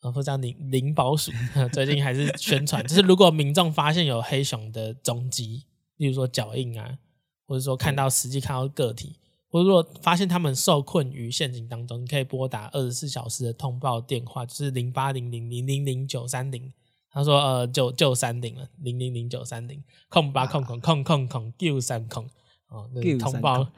[0.01, 1.33] 呃，或者叫林林保署，
[1.75, 5.65] 最近还是宣传，就是如果民众发现有黑熊的踪迹，
[5.97, 7.01] 例如说脚印啊，
[7.49, 9.17] 或者说看到实际看到个体，
[9.49, 16.73] 或者说发现他们受困于陷阱当中，你可以拨打二十四小时的通报电话，就是零八零零零零零九三零。
[17.11, 22.29] 他说呃，就就三零了，零零零九三零空八空空空空空九三空
[22.69, 23.71] 哦，那个、通 报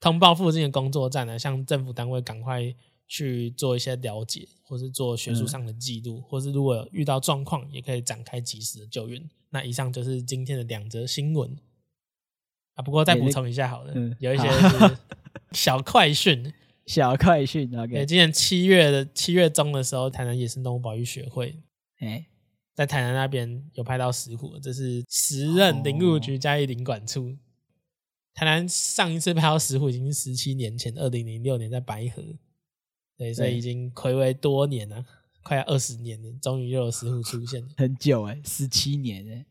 [0.00, 2.74] 通报附近的工作站呢，向政府单位赶快。
[3.08, 9.22] 去做一些了解，或是做学术上的记录，嗯，或是如果遇到状况，也可以展开及时的救援。
[9.50, 11.54] 那以上就是今天的两则新闻
[12.72, 12.80] 啊。
[12.82, 14.48] 不过再补充一下，好了，嗯，有一些
[15.52, 16.54] 小快讯，
[16.86, 17.78] 小快讯。
[17.78, 21.54] OK，今年七月的七月中的时候，台南野生动物保育学会，
[21.98, 22.24] 哎，
[22.74, 27.28] 在台南那边有拍到石虎，这是时任林务局嘉义林管处。
[27.28, 27.38] 哦。
[28.34, 32.22] 台南上一次拍到石虎已经是十七年前，二零零六年在白河。
[33.18, 35.04] 对，所以已经暌违多年了，
[35.42, 39.46] 快要二十年了，终于又有石虎出现了，很久哎，十七年哎。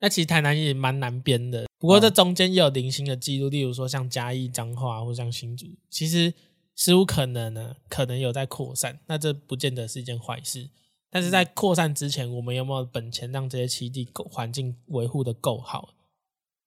[0.00, 6.32] 那其实台南也蛮难编的，不过这中间也有零星的记录，例如说像嘉义、彰化或像新竹，其实
[6.76, 10.70] 石虎可能呢，可能有在扩散，那这不见得是一件坏事。
[11.10, 15.94] 但是在扩散之前，我们有没有本钱让这些栖地环境维护的够好？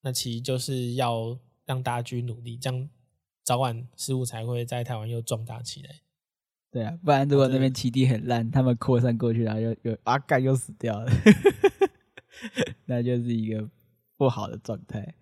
[0.02, 2.89] 那其实就是要让大家去努力，这样
[3.44, 6.02] 早晚事物才会在台湾又壮大起来。
[6.72, 11.12] 对啊，不然如果那边栖地很烂，他们扩散过去，然后又又阿盖又死掉了，
[12.86, 13.70] 那就是一个
[14.18, 15.14] 不好的状态。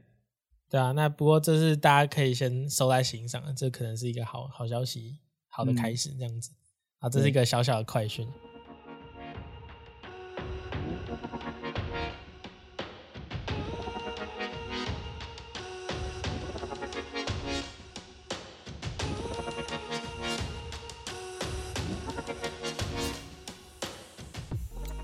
[0.69, 5.17] 对啊，那不过这是大家可以先收在心上，这可能是一个好好消息，
[5.49, 6.51] 好的开始，这样子。
[6.99, 8.25] 啊，这是一个小小的快讯。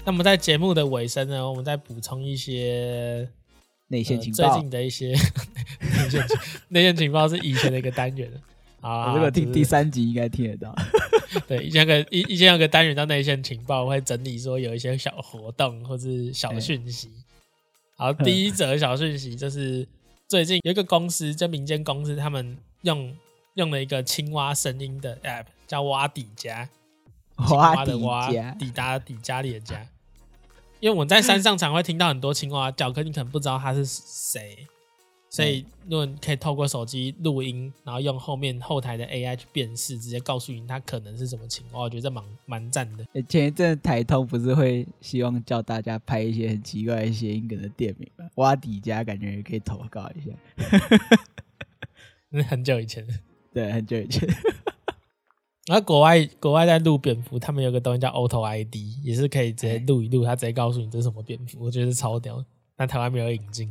[0.08, 3.28] 那么在节目的尾声呢，我们再补充一些
[3.88, 4.54] 内线情报。
[4.54, 5.16] 最近的一些
[5.82, 6.38] 内线情
[6.70, 8.32] 内线情报是以前的一个单元
[8.82, 9.14] 啊。
[9.14, 10.76] 这个听第三集应该听得到。
[11.48, 17.10] 对，以前个以以前有个单元叫内线情报，我会整理说有一些小活动或是小讯息。
[17.98, 19.88] 好， 第一则小讯息就是
[20.28, 23.16] 最近有一个公司，就民间公司，他们用
[23.56, 26.70] 用了一个青蛙声音的 App，叫蛙底家。
[27.46, 29.86] 青蛙的蛙，抵达底家里的家。
[30.80, 34.68] 因为我在山上常会听到很多青蛙叫，可你可能不知道它是谁，
[35.30, 43.06] 所以如果你可以透过手机录音，然后用后面后台的 AI 去辨识，直接告诉你它可能是什么情况，我觉得这蛮蛮赞的。
[43.24, 48.30] 前一阵台通不是会希望叫大家拍一些很奇怪的谐音梗的店名吗？
[48.36, 50.32] 挖底家感觉也可以投稿一下。
[52.30, 53.06] 那 很久以前，
[53.54, 54.28] 对，很久以前。
[55.68, 62.46] 然后国外国外在录蝙蝠，他们有个东西叫 Auto ID，也是可以直接录一录，他直接告诉你这是什么蝙蝠，我觉得是超屌。
[62.76, 63.68] 但台湾没有引进，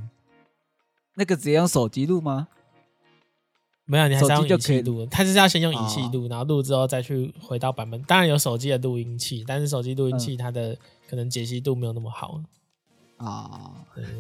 [1.14, 2.48] 那个直接用手机录吗？
[3.86, 5.06] 没有，你还是要用仪器录。
[5.06, 8.02] 他就是要先用仪器录，然后录之后再去回到版本。
[8.04, 10.76] 当然有手机的录音器，但是手机录音器它的
[11.08, 12.40] 可能解析度没有那么好
[13.16, 13.72] 啊。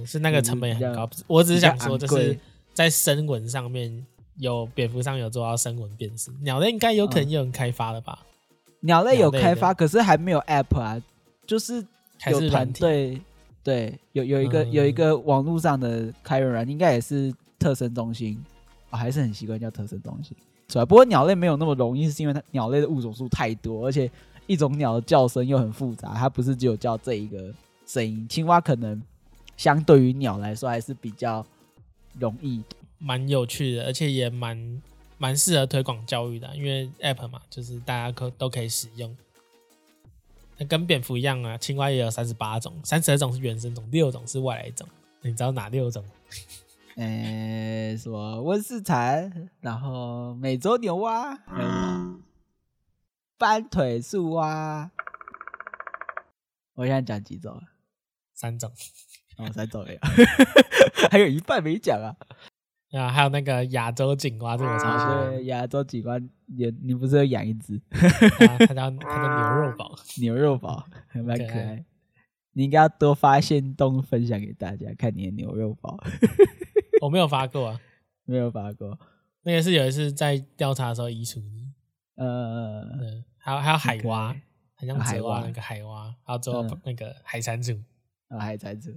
[0.06, 1.08] 是那个成本也很高。
[1.26, 2.38] 我只是想说，就是
[2.72, 4.06] 在声纹上面。
[4.38, 8.18] 有蝙蝠上有做到声纹辨识，鸟类应该有可能有人开发了吧？
[8.24, 11.00] 嗯、鸟类有开发，可是还没有 App 啊，
[11.46, 11.86] 就是
[12.32, 13.22] 有团队，
[13.64, 18.38] 对，有有一个、嗯、有一个网络上的开源软，应该也是特生中心，
[18.90, 20.36] 我、哦、还是很习惯叫特生中心，
[20.68, 20.84] 是吧？
[20.84, 24.08] 不过鸟类没有那么容易，是因为它鸟类的物种数太多，而且
[24.46, 27.52] 一种鸟的叫声又很复杂，它不是只有叫这一个
[27.86, 28.28] 声音。
[28.28, 29.02] 青蛙可能
[29.56, 31.44] 相对于鸟来说还是比较
[32.20, 32.62] 容易。
[32.98, 34.82] 蛮有趣的，而且也蛮
[35.16, 39.16] 蛮适合推广教育的，因为 App 嘛，就是大家可都可以使用。
[40.56, 44.88] 那跟蝙蝠一样啊，青蛙也有三十八种，三十二种是原生种，六种是外来种。
[45.22, 46.04] 你知道哪六种？
[46.96, 52.22] 呃、欸，什么温室蝉，然后美洲牛蛙，嗯，
[53.36, 54.90] 斑腿树蛙。
[56.74, 57.60] 我现在讲几种？
[58.32, 58.70] 三种。
[59.36, 60.00] 哦，三种没有，
[61.10, 62.14] 还有一半没讲啊。
[62.94, 65.46] 啊，还有那个亚洲警蛙，这个超喜欢。
[65.46, 66.16] 亚洲警蛙，
[66.46, 67.80] 也你不是有养一只？
[67.90, 71.84] 它叫它叫牛肉宝， 牛肉宝还蛮可爱。
[72.52, 75.98] 你应该要多发现动分享给大家看你的牛肉宝。
[77.02, 77.80] 我没有发过啊，
[78.24, 78.96] 没有发过。
[79.42, 81.46] 那个是有一次在调查的时候移除的。
[82.16, 84.36] 呃，嗯，还有还有海蛙，
[84.76, 87.82] 很像海蛙那个海蛙，还有最后那个海蟾蜍，
[88.28, 88.92] 啊，海蟾蜍，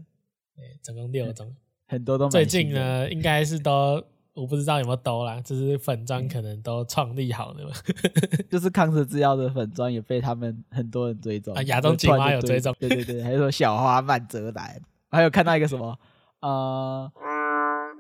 [0.56, 1.56] 对，总共六种。
[1.88, 7.72] 很多都最近呢，应该是都我不知道有没有兜啦， 就是粉砖可能都创立好了，
[8.52, 14.80] 就是康蛇制药的粉砖也被他们很多人追踪啊，亚洲锦花有追踪，对对对，还有说小花曼泽兰，
[15.10, 15.98] 还有看到一个什么
[16.42, 17.12] 呃，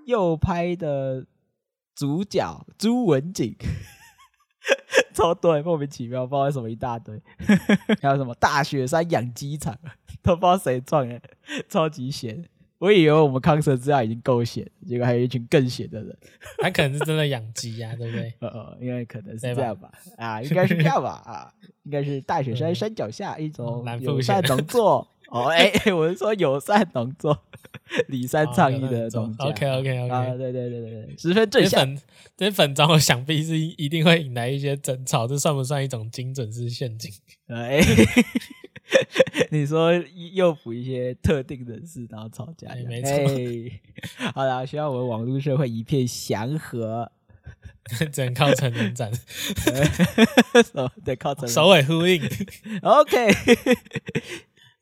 [0.05, 1.25] 右拍的
[1.95, 3.55] 主角朱文景，
[5.15, 7.19] 超多，莫名其妙，不知道为什么一大堆，
[7.99, 9.75] 还有什么大雪山养鸡场，
[10.21, 11.19] 都不知道谁创的，
[11.67, 12.45] 超级闲。
[12.79, 16.15] 我以为我们康蛇制药已经够闲，结果还有一群更闲的人。
[16.59, 18.33] 他可能是真的养鸡呀，对不对？
[18.39, 19.91] 呃 呃，应该可能是这样吧。
[20.17, 21.21] 啊，应该是这样吧。
[21.25, 21.51] 啊，
[21.83, 25.07] 应该是大雪山山脚下一种友善农作。
[25.29, 27.37] 哦，哎，我是说友善农作，
[28.07, 29.47] 里山倡议的农作。
[29.47, 30.09] OK OK OK。
[30.09, 31.97] 啊，对对对对对，十分正向。
[32.37, 37.11] 这些粉章我想必是一定会引来一些争吵，这算不算一种精准式陷阱？
[37.47, 37.81] 哎。
[39.51, 39.91] 你说
[40.33, 43.11] 诱捕一些特定人士，然后吵架，没错。
[44.33, 47.11] 好啦，希望我们网络社会一片祥和，
[48.11, 49.11] 只能靠成人战，
[51.03, 52.21] 对，靠成人首尾呼应。
[52.81, 53.27] OK，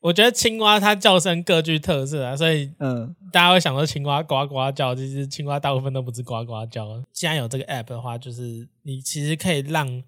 [0.00, 7.02] 我觉得青蛙它叫声各具特色啊，所以嗯，大家会想说青蛙呱呱叫，其实青蛙大部分都不是呱呱叫。
[7.12, 10.02] 既然有这个 app 的话，就是你其实可以让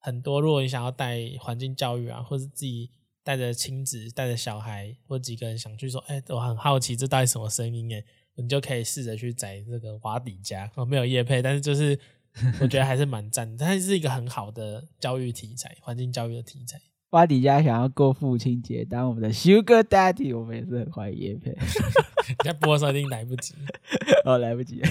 [0.00, 2.90] 很多，如果你想要带环境教育啊，或是自己。
[3.24, 7.92] 带着亲子，带着小孩，或几个人想去说，哎、欸，我很好奇这到底什么声音？
[7.92, 8.04] 哎，
[8.36, 11.98] 你就可以试着去载这个瓦迪家，我没有夜配，但是就是
[12.60, 16.78] 我觉得还是蛮赞，它是一个很好的教育题材，环境教育的题材。
[17.10, 21.50] 瓦迪家想要过父亲节当我们的 Sugar Daddy，我们也是很欢迎业配。
[22.28, 23.54] 你在播的时候一定来不及，
[24.26, 24.82] 哦，来不及。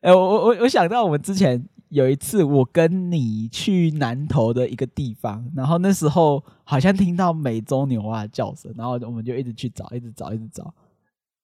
[0.00, 1.68] 哎、欸，我我我我想到我们之前。
[1.94, 10.74] 有一次，我跟你去南投的一个地方，然后那时候好像听到美洲牛蛙的叫声，然后我们就一直去找，一直找，一直找。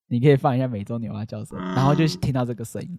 [0.09, 2.99] 你可以放一下美洲牛蛙叫声，然后就听到这个声音，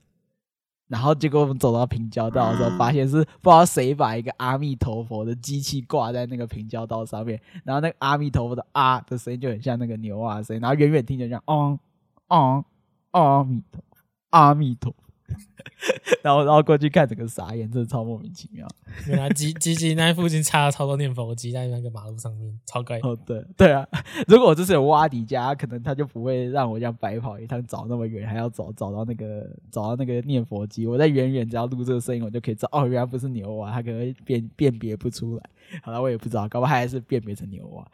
[0.87, 11.77] 然后结果我们走到平交道的时候，发现是不知道谁把一个阿弥陀佛的机器挂在那个平交道上面，然后那个阿弥陀佛的啊的声音就很像那个牛蛙的声音，然后远远听就像哦
[12.29, 12.63] 哦
[13.11, 13.83] 阿弥陀
[14.29, 14.95] 阿弥陀。
[16.21, 18.67] 然后，然后过去看，整个傻眼，真的超莫名其妙。
[19.07, 22.99] 原来吉吉吉那附近插了超多念佛机在那个马路上面，超怪。
[22.99, 23.87] 哦，对对啊，
[24.27, 30.85] 如果我这是有挖底家，可能他就不会让我这样白跑一趟，找那么远，还要找找到那个找到那个念佛机。
[30.85, 35.43] 我在远远只要录这个声音，我就可以知道，哦，原来不是牛蛙，他可能辨辨别不出来。
[35.81, 37.87] 好了，我也不知道，搞不好还是辨别成牛蛙。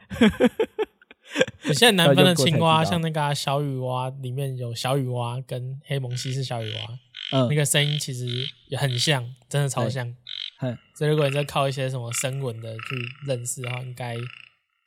[1.65, 6.99] 你现在南方的青蛙，像那个小雨蛙，里面有小雨蛙跟黑蒙西是小雨蛙。
[7.31, 8.25] 嗯，那个声音其实
[8.67, 10.07] 也很像，真的超像。
[10.61, 12.81] 嗯，所以如果你在靠一些什么声纹的去
[13.27, 14.15] 认识的话，应该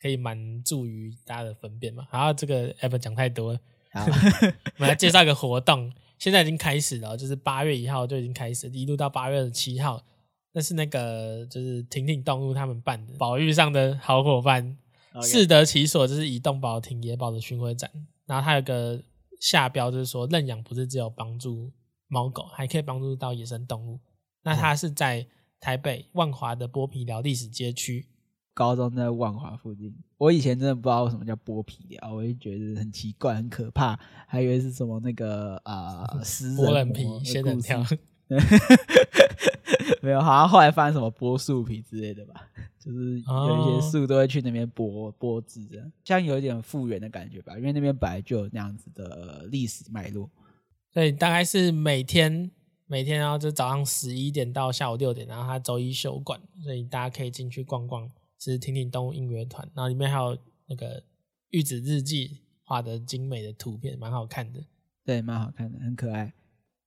[0.01, 2.07] 可以蛮助于大家的分辨嘛。
[2.11, 3.61] 然后这个 app 讲太多了，
[3.95, 10.05] 我们来介绍一个活动，现在已经开始了，就是八月一号就已经开始，一路到八月的七号。
[10.53, 14.77] 那是那个就是婷婷动物他们办的保育上的好伙伴，
[15.23, 17.89] 适得其所，就是以动保挺野保的巡回展。
[18.27, 19.01] 然后它有个
[19.41, 21.71] 下标，就是说认养不是只有帮助。
[22.11, 23.99] 猫狗还可以帮助到野生动物。
[24.43, 25.27] 那它是在
[25.59, 28.07] 台北万华的剥皮寮历史街区，
[28.53, 29.95] 高中在万华附近。
[30.19, 36.05] 我以前真的不知道为什么叫剥皮寮，我就觉得很奇怪、很可怕，还以为是什么那个啊，
[36.57, 37.83] 剥人皮、仙人跳。
[40.03, 42.49] 没有，好像后来发现什么剥树皮之类的吧，
[42.79, 50.31] 就是有一些树都会去那边剥剥枝，这样像有一点复原的感觉吧，因为那边本来就有那样子的历史脉络。
[50.93, 52.51] 所以大概是每天
[52.87, 58.11] 每天，然后就早上十一点到下午六点，然后他周一休馆，所以大家可以进去逛逛。
[58.43, 60.35] 是听听动物音乐团，然后里面还有
[60.67, 61.03] 那个
[61.51, 64.65] 玉子日记画的精美的图片，蛮好看的。
[65.05, 66.33] 对，蛮好看的，很可爱。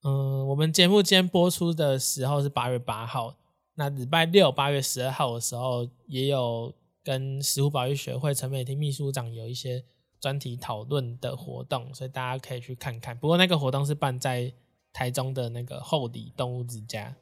[0.02, 3.38] 嗯，我们节目今天播出的时候是八月八号，
[3.76, 6.74] 那礼拜六八月十二号的时候，也有
[7.04, 9.86] 跟石虎保育学会陈美婷秘书长有一些
[10.24, 13.18] 专题讨论的活动，所以大家可以去看看。
[13.18, 14.50] 不过那个活动是办在
[14.94, 17.14] 台中的那个后里动物之家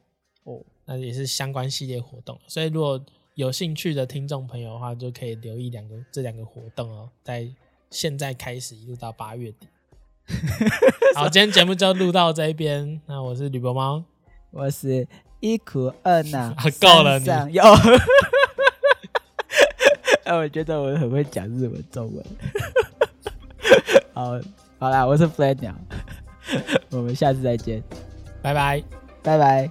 [0.44, 2.38] 哦，那也是相关系列活动。
[2.46, 7.50] 所以如果有兴趣的听众朋友的话，就可以留意两个这两个活动哦，在
[7.90, 9.66] 现在开始一路到八月底。
[11.16, 13.02] 好，今天节目就录到这一边。
[13.06, 14.04] 那我是吕伯猫，
[14.52, 15.08] 我是
[15.40, 17.26] 一苦二 闹，够了你。
[17.54, 17.64] 有，
[20.22, 22.24] 哎，我觉得我很会讲日文、中文。
[24.14, 24.38] 好，
[24.78, 25.74] 好啦，我是 Flat 鸟，
[26.90, 27.82] 我们下次再见，
[28.42, 28.82] 拜拜，
[29.22, 29.70] 拜拜。